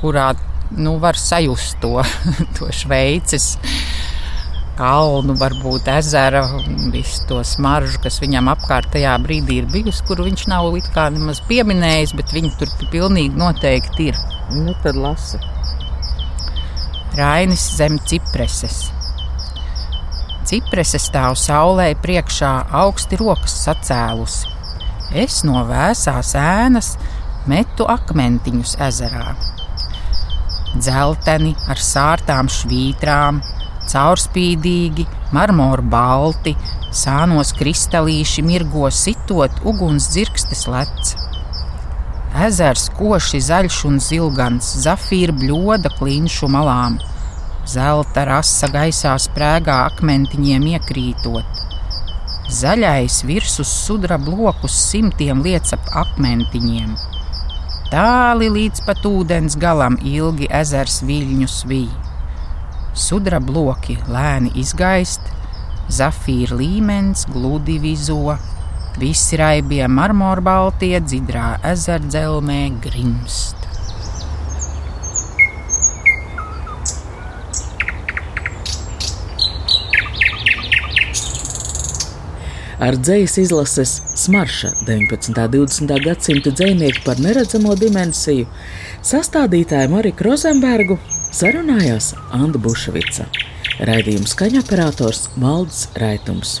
kurā 0.00 0.30
nu, 0.76 0.96
var 1.00 1.16
sajust 1.20 1.78
to, 1.82 2.00
to 2.56 2.68
Šveices 2.72 3.54
kalnu, 4.76 5.36
varbūt 5.40 5.88
ezera 5.88 6.42
visu 6.92 7.24
to 7.28 7.40
smaržu, 7.46 8.00
kas 8.04 8.18
viņam 8.20 8.50
apkārt 8.52 8.90
tajā 8.92 9.14
brīdī 9.24 9.62
ir 9.62 9.70
bijusi, 9.72 10.04
kuru 10.08 10.26
viņš 10.28 10.46
nav 10.52 10.68
it 10.76 10.88
kā 10.94 11.08
nemaz 11.12 11.40
pieminējis, 11.48 12.12
bet 12.18 12.34
viņi 12.36 12.52
tur 12.60 12.72
pilnīgi 12.92 13.40
noteikti 13.40 14.10
ir. 14.10 14.20
Nu, 14.52 14.76
tad 14.84 14.98
lasa. 15.00 15.40
Rainis 17.16 17.64
zem 17.78 17.96
cipreses. 18.04 18.90
Ciprese 20.46 21.00
stāv 21.02 21.34
saulē 21.34 21.88
priekšā, 21.98 22.50
augsti 22.78 23.16
rokas 23.18 23.54
sacēlusi. 23.64 24.52
Es 25.18 25.40
no 25.42 25.64
vēsās 25.66 26.36
ēnas 26.38 26.92
metu 27.50 27.88
akmentiņus 27.90 28.76
ezerā. 28.86 29.32
Dzelteni 30.76 31.50
ar 31.66 31.82
sārtām 31.82 32.50
švītrām, 32.52 33.40
caurspīdīgi, 33.90 35.08
marmora 35.34 35.82
balti, 35.82 36.54
sānos 36.94 37.50
kristālīši 37.58 38.46
mirgo 38.46 38.86
sitot 38.94 39.58
uguns 39.66 40.12
dzirkstes 40.14 40.62
lec. 40.70 41.12
Ezers 42.46 42.86
koši 42.94 43.42
zaļš 43.50 43.82
un 43.90 43.98
zilgans, 43.98 44.76
zafīra 44.86 45.34
bļoda 45.42 45.96
klinšu 45.98 46.54
malām 46.54 47.00
zelta 47.66 48.24
rasa 48.28 48.68
gaisā 48.70 49.16
sprēgā 49.18 49.76
akmentiņiem 49.90 50.66
iekrītot. 50.76 51.62
Zaļais 52.46 53.24
virsmas 53.26 53.72
sudraba 53.82 54.30
blokus 54.30 54.76
simtiem 54.92 55.42
liec 55.42 55.72
ap 55.74 55.88
akmentiņiem. 56.04 56.92
Tāli 57.90 58.50
līdz 58.54 58.84
pat 58.86 59.02
ūdens 59.06 59.58
galam 59.58 59.98
ilgi 60.02 60.46
ezers 60.60 61.00
viļņu 61.06 61.50
svīj. 61.50 61.90
Sudraba 62.94 63.50
bloki 63.50 63.98
lēni 64.10 64.54
izgaist, 64.62 65.26
zafīra 65.90 66.58
līmenis 66.62 67.26
gludi 67.34 67.80
vizo, 67.82 68.38
visi 68.98 69.42
raibie 69.42 69.84
marmorbaltie 69.90 70.98
dzidrā 71.02 71.56
ezerdzelmē 71.74 72.62
grimst. 72.86 73.55
Ar 82.78 82.96
dzīs 83.00 83.38
izlases 83.40 84.00
Smarša 84.14 84.72
19. 84.86 85.32
un 85.32 85.66
20. 85.66 86.04
gadsimta 86.04 86.50
dzinieku 86.50 87.04
par 87.06 87.20
neredzamo 87.20 87.74
dimensiju, 87.74 88.46
sastādītāju 89.02 89.92
Mariku 89.94 90.28
Rozenbergu 90.28 90.98
sarunājās 91.32 92.12
Anna 92.36 92.60
Bušvica, 92.60 93.28
raidījuma 93.88 94.28
skaņoperators 94.32 95.28
Valdis 95.40 95.86
Raitums. 96.00 96.60